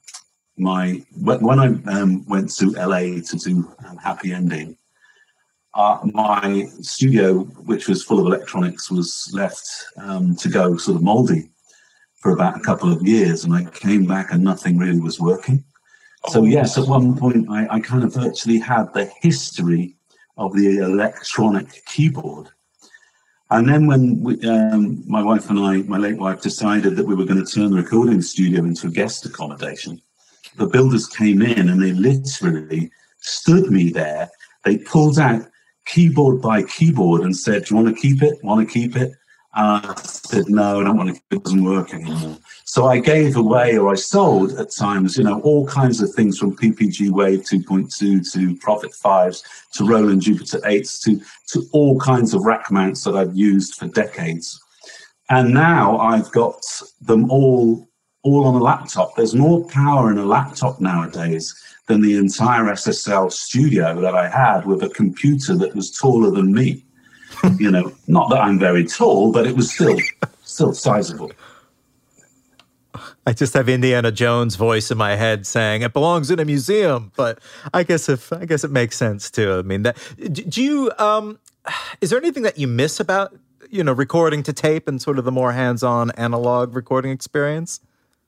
my 0.55 1.03
when 1.19 1.59
I 1.59 1.69
um, 1.91 2.23
went 2.27 2.55
to 2.57 2.73
LA 2.73 3.21
to 3.25 3.37
do 3.43 3.73
um, 3.87 3.97
Happy 3.97 4.33
Ending, 4.33 4.77
uh, 5.73 5.97
my 6.13 6.67
studio, 6.81 7.39
which 7.65 7.87
was 7.87 8.03
full 8.03 8.19
of 8.19 8.27
electronics, 8.27 8.91
was 8.91 9.31
left 9.33 9.67
um, 9.97 10.35
to 10.35 10.47
go 10.47 10.77
sort 10.77 10.97
of 10.97 11.01
moldy 11.01 11.49
for 12.21 12.33
about 12.33 12.55
a 12.55 12.63
couple 12.63 12.93
of 12.93 13.01
years, 13.01 13.45
and 13.45 13.53
I 13.55 13.63
came 13.63 14.05
back 14.05 14.31
and 14.31 14.43
nothing 14.43 14.77
really 14.77 14.99
was 14.99 15.19
working. 15.19 15.63
So 16.27 16.41
oh, 16.41 16.45
yes, 16.45 16.77
at 16.77 16.87
one 16.87 17.17
point 17.17 17.49
I, 17.49 17.67
I 17.67 17.79
kind 17.79 18.03
of 18.03 18.13
virtually 18.13 18.59
had 18.59 18.93
the 18.93 19.11
history 19.23 19.95
of 20.37 20.53
the 20.53 20.77
electronic 20.77 21.83
keyboard. 21.87 22.51
And 23.51 23.69
then 23.69 23.85
when 23.85 24.21
we, 24.21 24.41
um, 24.47 25.03
my 25.07 25.21
wife 25.21 25.49
and 25.49 25.59
I, 25.59 25.77
my 25.83 25.97
late 25.97 26.17
wife, 26.17 26.41
decided 26.41 26.95
that 26.95 27.05
we 27.05 27.15
were 27.15 27.25
going 27.25 27.43
to 27.43 27.51
turn 27.51 27.71
the 27.71 27.77
recording 27.77 28.21
studio 28.21 28.63
into 28.63 28.87
a 28.87 28.91
guest 28.91 29.25
accommodation, 29.25 30.01
the 30.57 30.65
builders 30.65 31.07
came 31.07 31.41
in 31.41 31.69
and 31.69 31.81
they 31.81 31.91
literally 31.91 32.91
stood 33.19 33.69
me 33.69 33.91
there. 33.91 34.29
They 34.63 34.79
pulled 34.79 35.19
out 35.19 35.47
keyboard 35.85 36.41
by 36.41 36.63
keyboard 36.63 37.21
and 37.21 37.35
said, 37.35 37.65
Do 37.65 37.75
you 37.75 37.83
want 37.83 37.95
to 37.95 38.01
keep 38.01 38.23
it? 38.23 38.43
Want 38.43 38.67
to 38.67 38.73
keep 38.73 38.95
it? 38.95 39.11
And 39.53 39.85
I 39.85 39.93
said, 39.95 40.45
No, 40.47 40.81
I 40.81 40.83
don't 40.83 40.97
want 40.97 41.09
to 41.09 41.13
keep 41.13 41.23
it. 41.29 41.35
It 41.35 41.43
doesn't 41.43 41.63
work 41.63 41.93
anymore. 41.93 42.37
So 42.75 42.87
I 42.87 42.99
gave 42.99 43.37
away 43.37 43.77
or 43.77 43.93
I 43.93 43.95
sold 43.95 44.51
at 44.59 44.69
times, 44.69 45.17
you 45.17 45.23
know, 45.23 45.39
all 45.43 45.65
kinds 45.65 46.01
of 46.01 46.13
things 46.13 46.37
from 46.37 46.57
PPG 46.57 47.09
Wave 47.09 47.43
2.2 47.43 48.33
to 48.33 48.57
Prophet 48.57 48.91
5s 48.91 49.41
to 49.75 49.85
Roland 49.85 50.23
Jupiter 50.23 50.59
8s 50.59 51.01
to, 51.05 51.21
to 51.53 51.65
all 51.71 51.97
kinds 51.97 52.33
of 52.33 52.43
rack 52.43 52.69
mounts 52.69 53.05
that 53.05 53.15
I've 53.15 53.33
used 53.33 53.75
for 53.75 53.87
decades. 53.87 54.61
And 55.29 55.53
now 55.53 55.97
I've 55.99 56.29
got 56.33 56.61
them 56.99 57.31
all 57.31 57.87
all 58.23 58.45
on 58.45 58.55
a 58.55 58.63
laptop. 58.63 59.15
There's 59.15 59.35
more 59.35 59.65
power 59.69 60.11
in 60.11 60.17
a 60.17 60.25
laptop 60.25 60.81
nowadays 60.81 61.55
than 61.87 62.01
the 62.01 62.17
entire 62.17 62.65
SSL 62.65 63.31
studio 63.31 64.01
that 64.01 64.15
I 64.15 64.27
had 64.27 64.65
with 64.65 64.83
a 64.83 64.89
computer 64.89 65.55
that 65.55 65.75
was 65.75 65.91
taller 65.91 66.29
than 66.29 66.53
me. 66.53 66.83
you 67.57 67.71
know, 67.71 67.93
not 68.07 68.29
that 68.31 68.41
I'm 68.41 68.59
very 68.59 68.83
tall, 68.83 69.31
but 69.31 69.47
it 69.47 69.55
was 69.55 69.71
still 69.71 69.97
still 70.43 70.73
sizable. 70.73 71.31
I 73.25 73.33
just 73.33 73.53
have 73.55 73.67
Indiana 73.67 74.11
Jones 74.11 74.55
voice 74.55 74.91
in 74.91 74.97
my 74.97 75.15
head 75.15 75.47
saying 75.47 75.81
it 75.81 75.93
belongs 75.93 76.29
in 76.29 76.39
a 76.39 76.45
museum, 76.45 77.11
but 77.15 77.39
I 77.73 77.83
guess 77.83 78.07
if 78.07 78.31
I 78.31 78.45
guess 78.45 78.63
it 78.63 78.71
makes 78.71 78.97
sense 78.97 79.31
too. 79.31 79.53
I 79.53 79.61
mean, 79.63 79.83
that 79.83 79.97
do 80.31 80.63
you 80.63 80.91
um 80.99 81.39
is 82.01 82.11
there 82.11 82.19
anything 82.19 82.43
that 82.43 82.57
you 82.59 82.67
miss 82.67 82.99
about 82.99 83.35
you 83.69 83.83
know 83.83 83.93
recording 83.93 84.43
to 84.43 84.53
tape 84.53 84.87
and 84.87 85.01
sort 85.01 85.17
of 85.17 85.25
the 85.25 85.31
more 85.31 85.53
hands-on 85.53 86.11
analog 86.11 86.75
recording 86.75 87.11
experience? 87.11 87.79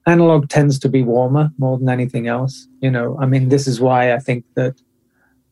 analog 0.08 0.48
tends 0.48 0.80
to 0.80 0.90
be 0.90 1.04
warmer 1.04 1.52
more 1.58 1.78
than 1.78 1.90
anything 1.90 2.28
else. 2.28 2.68
You 2.82 2.90
know, 2.90 3.18
I 3.20 3.26
mean, 3.26 3.50
this 3.50 3.68
is 3.68 3.80
why 3.80 4.14
I 4.14 4.20
think 4.20 4.46
that 4.56 4.82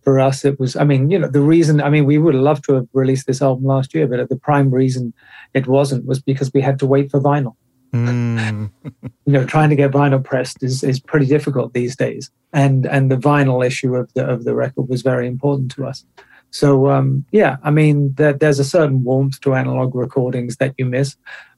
for 0.01 0.19
us 0.19 0.45
it 0.45 0.59
was. 0.59 0.75
I 0.75 0.83
mean, 0.85 1.11
you 1.11 1.19
know, 1.19 1.27
the 1.27 1.41
reason. 1.41 1.81
I 1.81 1.89
mean, 1.89 2.05
we 2.05 2.17
would 2.17 2.35
loved 2.35 2.63
to 2.65 2.73
have 2.75 2.87
released 2.93 3.27
this 3.27 3.41
album 3.41 3.65
last 3.65 3.93
year, 3.93 4.07
but 4.07 4.29
the 4.29 4.37
prime 4.37 4.71
reason 4.71 5.13
it 5.53 5.67
wasn't 5.67 6.05
was 6.05 6.19
because 6.21 6.51
we 6.53 6.61
had 6.61 6.79
to 6.79 6.87
wait 6.87 7.11
for 7.11 7.19
vinyl. 7.19 7.55
Mm. 7.95 8.71
you 9.25 9.33
know, 9.33 9.45
trying 9.45 9.69
to 9.69 9.75
get 9.75 9.91
vinyl 9.91 10.23
pressed 10.23 10.63
is 10.63 10.83
is 10.83 10.99
pretty 10.99 11.25
difficult 11.25 11.73
these 11.73 11.95
days, 11.95 12.29
and 12.53 12.85
and 12.85 13.11
the 13.11 13.17
vinyl 13.17 13.65
issue 13.65 13.95
of 13.95 14.11
the 14.13 14.25
of 14.25 14.43
the 14.43 14.55
record 14.55 14.89
was 14.89 15.01
very 15.01 15.27
important 15.27 15.71
to 15.71 15.85
us. 15.85 16.05
So 16.51 16.89
um, 16.89 17.25
yeah, 17.31 17.57
I 17.63 17.71
mean, 17.71 18.13
there, 18.15 18.33
there's 18.33 18.59
a 18.59 18.65
certain 18.65 19.03
warmth 19.03 19.41
to 19.41 19.55
analog 19.55 19.95
recordings 19.95 20.57
that 20.57 20.73
you 20.77 20.85
miss. 20.85 21.15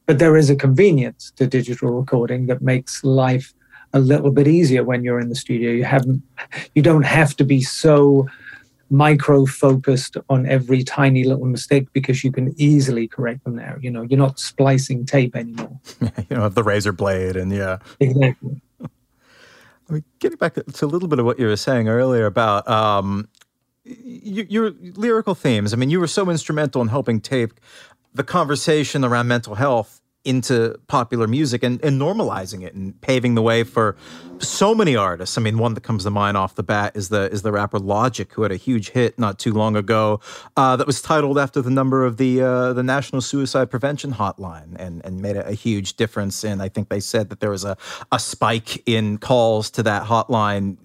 But 0.07 0.19
there 0.19 0.37
is 0.37 0.49
a 0.49 0.55
convenience 0.55 1.31
to 1.35 1.45
digital 1.45 1.89
recording 1.89 2.47
that 2.47 2.61
makes 2.61 3.03
life 3.03 3.53
a 3.93 3.99
little 3.99 4.31
bit 4.31 4.47
easier 4.47 4.83
when 4.83 5.03
you're 5.03 5.19
in 5.19 5.29
the 5.29 5.35
studio. 5.35 5.71
You 5.71 5.83
haven't, 5.83 6.23
you 6.75 6.81
don't 6.81 7.03
have 7.03 7.35
to 7.37 7.43
be 7.43 7.61
so 7.61 8.27
micro 8.89 9.45
focused 9.45 10.17
on 10.29 10.45
every 10.45 10.83
tiny 10.83 11.23
little 11.23 11.45
mistake 11.45 11.87
because 11.93 12.23
you 12.23 12.31
can 12.31 12.53
easily 12.57 13.07
correct 13.07 13.43
them 13.43 13.55
there. 13.55 13.77
You 13.81 13.91
know, 13.91 14.01
you're 14.01 14.19
not 14.19 14.39
splicing 14.39 15.05
tape 15.05 15.35
anymore. 15.35 15.79
you 16.01 16.25
don't 16.29 16.41
have 16.41 16.55
the 16.55 16.63
razor 16.63 16.91
blade, 16.91 17.35
and 17.35 17.51
yeah, 17.51 17.79
exactly. 17.99 18.61
I 19.89 19.93
mean, 19.93 20.03
getting 20.19 20.37
back 20.37 20.55
to 20.55 20.85
a 20.85 20.87
little 20.87 21.07
bit 21.07 21.19
of 21.19 21.25
what 21.25 21.39
you 21.39 21.47
were 21.47 21.55
saying 21.55 21.87
earlier 21.87 22.25
about 22.25 22.67
um, 22.67 23.29
your 23.85 24.71
lyrical 24.71 25.35
themes. 25.35 25.73
I 25.73 25.77
mean, 25.77 25.89
you 25.89 25.99
were 25.99 26.07
so 26.07 26.29
instrumental 26.29 26.81
in 26.81 26.89
helping 26.89 27.21
tape 27.21 27.53
the 28.13 28.23
conversation 28.23 29.05
around 29.05 29.27
mental 29.27 29.55
health 29.55 30.01
into 30.27 30.77
popular 30.87 31.25
music 31.27 31.63
and, 31.63 31.83
and 31.83 31.99
normalizing 31.99 32.63
it 32.63 32.73
and 32.73 32.99
paving 33.01 33.35
the 33.35 33.41
way 33.41 33.63
for 33.63 33.95
so 34.39 34.75
many 34.75 34.95
artists. 34.95 35.37
I 35.37 35.41
mean, 35.41 35.57
one 35.57 35.73
that 35.73 35.81
comes 35.81 36.03
to 36.03 36.09
mind 36.09 36.37
off 36.37 36.55
the 36.55 36.63
bat 36.63 36.95
is 36.95 37.09
the 37.09 37.31
is 37.31 37.41
the 37.41 37.51
rapper 37.51 37.79
Logic, 37.79 38.31
who 38.33 38.43
had 38.43 38.51
a 38.51 38.57
huge 38.57 38.89
hit 38.89 39.17
not 39.17 39.39
too 39.39 39.53
long 39.53 39.75
ago 39.75 40.19
uh, 40.55 40.75
that 40.75 40.85
was 40.85 41.01
titled 41.01 41.39
after 41.39 41.61
the 41.61 41.69
number 41.69 42.05
of 42.05 42.17
the 42.17 42.41
uh, 42.41 42.73
the 42.73 42.83
National 42.83 43.21
Suicide 43.21 43.71
Prevention 43.71 44.13
Hotline 44.13 44.75
and 44.77 45.03
and 45.05 45.21
made 45.21 45.37
a, 45.37 45.47
a, 45.47 45.53
huge 45.53 45.95
difference. 45.95 46.43
And 46.43 46.61
I 46.61 46.69
think 46.69 46.89
they 46.89 46.99
said 46.99 47.29
that 47.29 47.39
there 47.39 47.49
was 47.49 47.63
a 47.63 47.77
a 48.11 48.19
spike 48.19 48.83
in 48.87 49.17
calls 49.17 49.71
to 49.71 49.83
that 49.83 50.03
hotline 50.03 50.77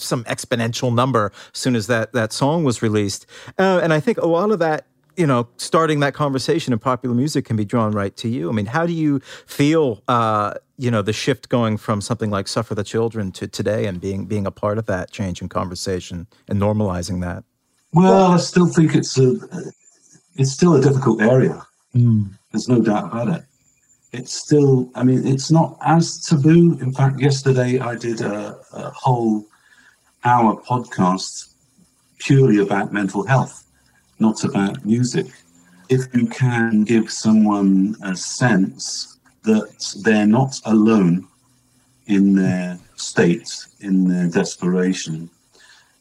some 0.00 0.24
exponential 0.24 0.94
number 0.94 1.32
as 1.52 1.60
soon 1.60 1.76
as 1.76 1.86
that 1.88 2.12
that 2.12 2.32
song 2.32 2.64
was 2.64 2.82
released. 2.82 3.26
Uh, 3.58 3.80
and 3.82 3.92
I 3.92 4.00
think 4.00 4.18
a 4.18 4.26
lot 4.26 4.50
of 4.50 4.58
that 4.58 4.86
you 5.18 5.26
know, 5.26 5.48
starting 5.56 5.98
that 6.00 6.14
conversation 6.14 6.72
in 6.72 6.78
popular 6.78 7.14
music 7.14 7.44
can 7.44 7.56
be 7.56 7.64
drawn 7.64 7.90
right 7.90 8.16
to 8.16 8.28
you. 8.28 8.48
I 8.48 8.52
mean, 8.52 8.66
how 8.66 8.86
do 8.86 8.92
you 8.92 9.18
feel, 9.46 10.00
uh, 10.06 10.54
you 10.76 10.92
know, 10.92 11.02
the 11.02 11.12
shift 11.12 11.48
going 11.48 11.76
from 11.76 12.00
something 12.00 12.30
like 12.30 12.46
"Suffer 12.46 12.76
the 12.76 12.84
Children" 12.84 13.32
to 13.32 13.48
today, 13.48 13.86
and 13.86 14.00
being 14.00 14.26
being 14.26 14.46
a 14.46 14.52
part 14.52 14.78
of 14.78 14.86
that 14.86 15.10
change 15.10 15.42
in 15.42 15.48
conversation 15.48 16.28
and 16.48 16.60
normalizing 16.60 17.20
that? 17.22 17.42
Well, 17.92 18.30
I 18.30 18.36
still 18.36 18.68
think 18.68 18.94
it's 18.94 19.18
a 19.18 19.34
it's 20.36 20.52
still 20.52 20.76
a 20.76 20.80
difficult 20.80 21.20
area. 21.20 21.66
Mm. 21.96 22.38
There's 22.52 22.68
no 22.68 22.80
doubt 22.80 23.06
about 23.06 23.28
it. 23.28 23.42
It's 24.12 24.32
still, 24.32 24.90
I 24.94 25.02
mean, 25.02 25.26
it's 25.26 25.50
not 25.50 25.76
as 25.84 26.24
taboo. 26.24 26.78
In 26.80 26.92
fact, 26.94 27.20
yesterday 27.20 27.78
I 27.78 27.94
did 27.96 28.20
a, 28.20 28.58
a 28.72 28.90
whole 28.90 29.44
hour 30.24 30.56
podcast 30.62 31.52
purely 32.18 32.58
about 32.58 32.92
mental 32.92 33.26
health 33.26 33.67
not 34.18 34.44
about 34.44 34.84
music. 34.84 35.26
If 35.88 36.14
you 36.14 36.26
can 36.26 36.84
give 36.84 37.10
someone 37.10 37.96
a 38.02 38.14
sense 38.14 39.18
that 39.44 39.94
they're 40.02 40.26
not 40.26 40.60
alone 40.66 41.26
in 42.06 42.34
their 42.34 42.78
state, 42.96 43.50
in 43.80 44.08
their 44.08 44.28
desperation, 44.28 45.30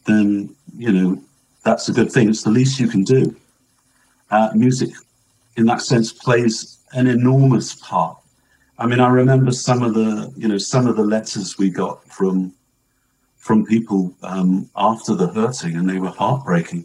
then, 0.05 0.55
you 0.75 0.91
know, 0.91 1.21
that's 1.63 1.89
a 1.89 1.93
good 1.93 2.11
thing. 2.11 2.29
It's 2.29 2.43
the 2.43 2.49
least 2.49 2.79
you 2.79 2.87
can 2.87 3.03
do. 3.03 3.35
Uh, 4.31 4.49
music, 4.53 4.89
in 5.55 5.65
that 5.65 5.81
sense, 5.81 6.11
plays 6.11 6.79
an 6.93 7.07
enormous 7.07 7.75
part. 7.75 8.17
I 8.79 8.85
mean, 8.85 8.99
I 8.99 9.09
remember 9.09 9.51
some 9.51 9.81
of 9.83 9.93
the, 9.93 10.31
you 10.37 10.47
know, 10.47 10.57
some 10.57 10.87
of 10.87 10.95
the 10.95 11.03
letters 11.03 11.57
we 11.57 11.69
got 11.69 12.03
from 12.05 12.53
from 13.37 13.65
people 13.65 14.13
um, 14.23 14.69
after 14.75 15.15
the 15.15 15.27
hurting, 15.27 15.77
and 15.77 15.89
they 15.89 15.99
were 15.99 16.09
heartbreaking. 16.09 16.83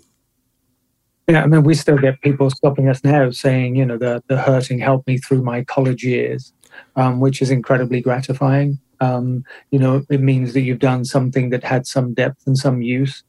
Yeah, 1.28 1.44
I 1.44 1.46
mean, 1.46 1.62
we 1.62 1.74
still 1.74 1.98
get 1.98 2.20
people 2.20 2.50
stopping 2.50 2.88
us 2.88 3.04
now 3.04 3.30
saying, 3.30 3.76
you 3.76 3.86
know, 3.86 3.96
the 3.96 4.22
the 4.26 4.38
hurting 4.38 4.80
helped 4.80 5.06
me 5.06 5.18
through 5.18 5.42
my 5.42 5.62
college 5.64 6.04
years, 6.04 6.52
um, 6.96 7.20
which 7.20 7.40
is 7.40 7.50
incredibly 7.50 8.00
gratifying. 8.00 8.78
Um, 9.00 9.44
you 9.70 9.78
know, 9.78 10.04
it 10.10 10.20
means 10.20 10.52
that 10.52 10.60
you've 10.62 10.78
done 10.78 11.04
something 11.04 11.50
that 11.50 11.64
had 11.64 11.86
some 11.86 12.14
depth 12.14 12.46
and 12.46 12.58
some 12.58 12.82
use. 12.82 13.24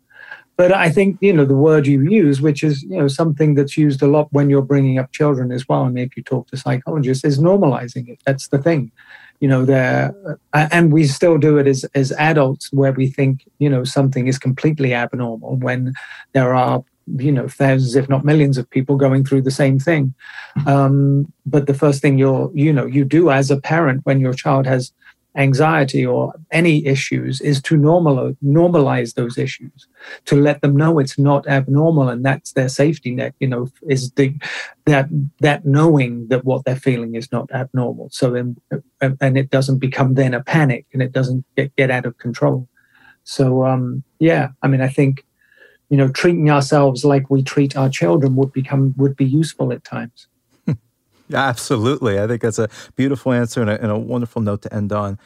But 0.56 0.72
I 0.72 0.92
think, 0.92 1.18
you 1.20 1.34
know, 1.34 1.46
the 1.46 1.56
word 1.56 1.88
you 1.88 2.02
use, 2.02 2.40
which 2.40 2.64
is, 2.64 2.84
you 2.84 2.98
know, 2.98 3.08
something 3.08 3.56
that's 3.56 3.76
used 3.76 4.04
a 4.04 4.08
lot 4.08 4.28
when 4.32 4.52
you're 4.52 4.62
bringing 4.62 5.00
up 5.00 5.12
children 5.12 5.52
as 5.52 5.68
well. 5.68 5.86
And 5.86 5.98
if 5.98 6.16
you 6.16 6.22
talk 6.22 6.48
to 6.50 6.58
psychologists, 6.58 7.26
is 7.26 7.40
normalizing 7.40 8.08
it. 8.08 8.20
That's 8.26 8.50
the 8.50 8.60
thing. 8.60 8.92
You 9.40 9.48
know, 9.48 9.66
there, 9.66 10.14
and 10.54 10.94
we 10.94 11.06
still 11.08 11.40
do 11.40 11.58
it 11.58 11.66
as, 11.68 11.86
as 11.96 12.12
adults 12.14 12.72
where 12.72 12.92
we 12.94 13.08
think, 13.08 13.46
you 13.58 13.68
know, 13.68 13.84
something 13.84 14.28
is 14.28 14.38
completely 14.38 14.94
abnormal 14.94 15.56
when 15.58 15.94
there 16.34 16.54
are 16.54 16.84
you 17.18 17.32
know 17.32 17.48
thousands 17.48 17.96
if 17.96 18.08
not 18.10 18.24
millions 18.24 18.58
of 18.58 18.70
people 18.70 18.96
going 18.96 19.24
through 19.24 19.42
the 19.42 19.52
same 19.52 19.80
thing 19.80 20.14
um, 20.66 21.32
but 21.46 21.68
the 21.68 21.74
first 21.74 22.02
thing 22.02 22.18
you're 22.18 22.52
you 22.54 22.72
know 22.72 22.86
you 22.86 23.04
do 23.04 23.30
as 23.30 23.52
a 23.52 23.60
parent 23.60 24.02
when 24.06 24.20
your 24.20 24.34
child 24.34 24.66
has 24.66 24.94
anxiety 25.36 26.06
or 26.06 26.34
any 26.52 26.86
issues 26.86 27.42
is 27.42 27.62
to 27.62 27.76
normal, 27.76 28.36
normalize 28.44 29.16
those 29.16 29.38
issues, 29.38 29.88
to 30.26 30.36
let 30.36 30.62
them 30.62 30.76
know 30.76 31.00
it's 31.00 31.18
not 31.18 31.48
abnormal 31.48 32.10
and 32.10 32.24
that's 32.24 32.54
their 32.54 32.70
safety 32.70 33.12
net, 33.12 33.34
you 33.40 33.48
know, 33.48 33.68
is 33.90 34.12
the, 34.12 34.36
that, 34.86 35.08
that 35.40 35.66
knowing 35.66 36.28
that 36.28 36.46
what 36.46 36.66
they're 36.66 36.76
feeling 36.76 37.16
is 37.16 37.32
not 37.32 37.50
abnormal. 37.52 38.10
So 38.12 38.32
then, 38.32 38.58
and 39.02 39.38
it 39.38 39.50
doesn't 39.50 39.80
become 39.80 40.14
then 40.14 40.34
a 40.34 40.44
panic 40.44 40.86
and 40.94 41.02
it 41.02 41.12
doesn't 41.12 41.46
get, 41.56 41.76
get 41.76 41.90
out 41.90 42.06
of 42.06 42.18
control. 42.18 42.68
So, 43.24 43.66
um, 43.66 44.04
yeah, 44.20 44.50
I 44.62 44.68
mean, 44.68 44.82
I 44.82 44.88
think, 44.88 45.26
you 45.94 45.98
know, 45.98 46.08
treating 46.08 46.50
ourselves 46.50 47.06
like 47.06 47.30
we 47.30 47.44
treat 47.44 47.78
our 47.78 47.88
children 47.88 48.36
would 48.36 48.52
become, 48.52 48.96
would 48.98 49.16
be 49.16 49.26
useful 49.26 49.72
at 49.72 49.84
times. 49.84 50.26
Absolutely. 51.32 52.20
I 52.20 52.26
think 52.26 52.42
that's 52.42 52.58
a 52.58 52.68
beautiful 52.96 53.32
answer 53.32 53.62
and 53.62 53.70
a, 53.70 53.80
and 53.80 53.92
a, 53.92 53.98
wonderful 54.00 54.42
note 54.42 54.64
to 54.64 54.74
end 54.74 54.92
on. 54.92 55.20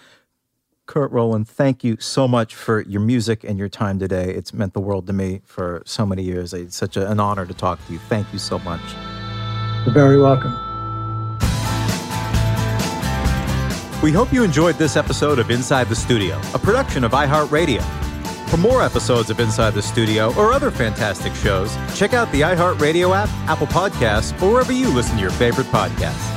Curt 0.85 1.09
Roland, 1.09 1.47
thank 1.47 1.85
you 1.85 1.95
so 2.01 2.27
much 2.27 2.53
for 2.53 2.81
your 2.81 2.99
music 2.99 3.45
and 3.45 3.57
your 3.57 3.69
time 3.69 3.97
today. 3.97 4.33
It's 4.33 4.53
meant 4.53 4.73
the 4.73 4.81
world 4.81 5.07
to 5.07 5.13
me 5.13 5.39
for 5.45 5.83
so 5.85 6.05
many 6.05 6.21
years. 6.21 6.53
It's 6.53 6.75
such 6.75 6.97
a, 6.97 7.09
an 7.09 7.21
honor 7.21 7.45
to 7.45 7.53
talk 7.53 7.79
to 7.87 7.93
you. 7.93 7.99
Thank 7.99 8.33
you 8.33 8.39
so 8.39 8.59
much. 8.59 8.81
You're 9.85 9.93
very 9.93 10.19
welcome. 10.19 10.51
We 14.03 14.11
hope 14.11 14.33
you 14.33 14.43
enjoyed 14.43 14.75
this 14.75 14.97
episode 14.97 15.39
of 15.39 15.49
Inside 15.49 15.87
the 15.87 15.95
Studio, 15.95 16.41
a 16.53 16.59
production 16.59 17.05
of 17.05 17.13
iHeartRadio. 17.13 18.06
For 18.47 18.57
more 18.57 18.81
episodes 18.81 19.29
of 19.29 19.41
Inside 19.41 19.73
the 19.73 19.81
Studio 19.81 20.33
or 20.35 20.53
other 20.53 20.71
fantastic 20.71 21.35
shows, 21.35 21.75
check 21.95 22.13
out 22.13 22.31
the 22.31 22.41
iHeartRadio 22.41 23.13
app, 23.13 23.29
Apple 23.49 23.67
Podcasts, 23.67 24.31
or 24.41 24.51
wherever 24.53 24.71
you 24.71 24.89
listen 24.93 25.15
to 25.15 25.21
your 25.21 25.31
favorite 25.31 25.67
podcasts. 25.67 26.36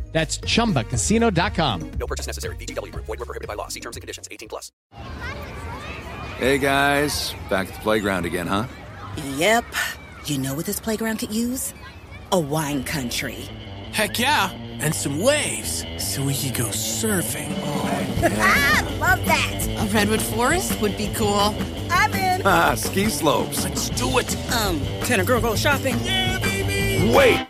That's 0.11 0.39
ChumbaCasino.com. 0.39 1.91
No 1.99 2.05
purchase 2.07 2.27
necessary. 2.27 2.55
VGW. 2.57 2.91
Void 2.93 3.07
were 3.07 3.17
prohibited 3.17 3.47
by 3.47 3.53
law. 3.53 3.69
See 3.69 3.79
terms 3.79 3.95
and 3.95 4.01
conditions. 4.01 4.27
18 4.29 4.49
plus. 4.49 4.71
Hey, 6.37 6.57
guys. 6.57 7.33
Back 7.49 7.69
at 7.69 7.73
the 7.75 7.79
playground 7.81 8.25
again, 8.25 8.47
huh? 8.47 8.67
Yep. 9.37 9.63
You 10.25 10.37
know 10.37 10.53
what 10.53 10.65
this 10.65 10.79
playground 10.79 11.19
could 11.19 11.33
use? 11.33 11.73
A 12.31 12.39
wine 12.39 12.83
country. 12.83 13.47
Heck 13.93 14.19
yeah. 14.19 14.51
And 14.81 14.93
some 14.95 15.19
waves 15.21 15.85
so 15.99 16.25
we 16.25 16.33
could 16.35 16.55
go 16.55 16.65
surfing. 16.65 17.53
Oh, 17.63 18.07
yeah. 18.21 18.97
Love 18.99 19.23
that. 19.25 19.67
A 19.67 19.93
redwood 19.93 20.21
forest 20.21 20.79
would 20.81 20.97
be 20.97 21.11
cool. 21.13 21.55
I'm 21.91 22.13
in. 22.13 22.41
Ah, 22.45 22.73
ski 22.75 23.09
slopes. 23.09 23.63
Let's 23.63 23.89
do 23.91 24.17
it. 24.17 24.35
Um, 24.53 24.79
can 25.05 25.19
a 25.19 25.23
girl 25.23 25.39
go 25.39 25.55
shopping? 25.55 25.95
Yeah, 26.03 26.39
baby. 26.39 27.15
Wait. 27.15 27.47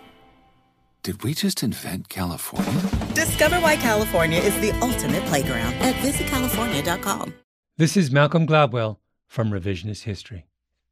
Did 1.03 1.23
we 1.23 1.33
just 1.33 1.63
invent 1.63 2.09
California? 2.09 2.79
Discover 3.15 3.55
why 3.55 3.75
California 3.75 4.39
is 4.39 4.53
the 4.59 4.69
ultimate 4.81 5.25
playground 5.25 5.73
at 5.75 5.95
visitcalifornia.com. 5.95 7.33
This 7.75 7.97
is 7.97 8.11
Malcolm 8.11 8.45
Gladwell 8.45 8.97
from 9.25 9.49
Revisionist 9.49 10.03
History. 10.03 10.45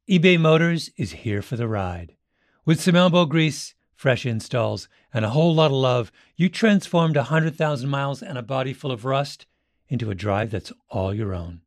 eBay 0.08 0.36
Motors 0.36 0.90
is 0.96 1.12
here 1.12 1.42
for 1.42 1.54
the 1.54 1.68
ride. 1.68 2.16
With 2.64 2.80
some 2.80 2.96
elbow 2.96 3.24
grease, 3.24 3.74
fresh 3.94 4.26
installs, 4.26 4.88
and 5.14 5.24
a 5.24 5.30
whole 5.30 5.54
lot 5.54 5.66
of 5.66 5.76
love, 5.76 6.10
you 6.34 6.48
transformed 6.48 7.14
100,000 7.14 7.88
miles 7.88 8.20
and 8.20 8.36
a 8.36 8.42
body 8.42 8.72
full 8.72 8.90
of 8.90 9.04
rust 9.04 9.46
into 9.88 10.10
a 10.10 10.16
drive 10.16 10.50
that's 10.50 10.72
all 10.88 11.14
your 11.14 11.32
own. 11.32 11.60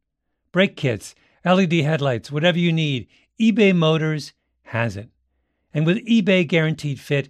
Brake 0.52 0.76
kits, 0.76 1.16
LED 1.46 1.72
headlights, 1.72 2.30
whatever 2.30 2.60
you 2.60 2.74
need, 2.74 3.08
eBay 3.40 3.74
Motors 3.74 4.34
has 4.64 4.98
it. 4.98 5.08
And 5.74 5.86
with 5.86 6.06
eBay 6.06 6.46
Guaranteed 6.46 7.00
Fit, 7.00 7.30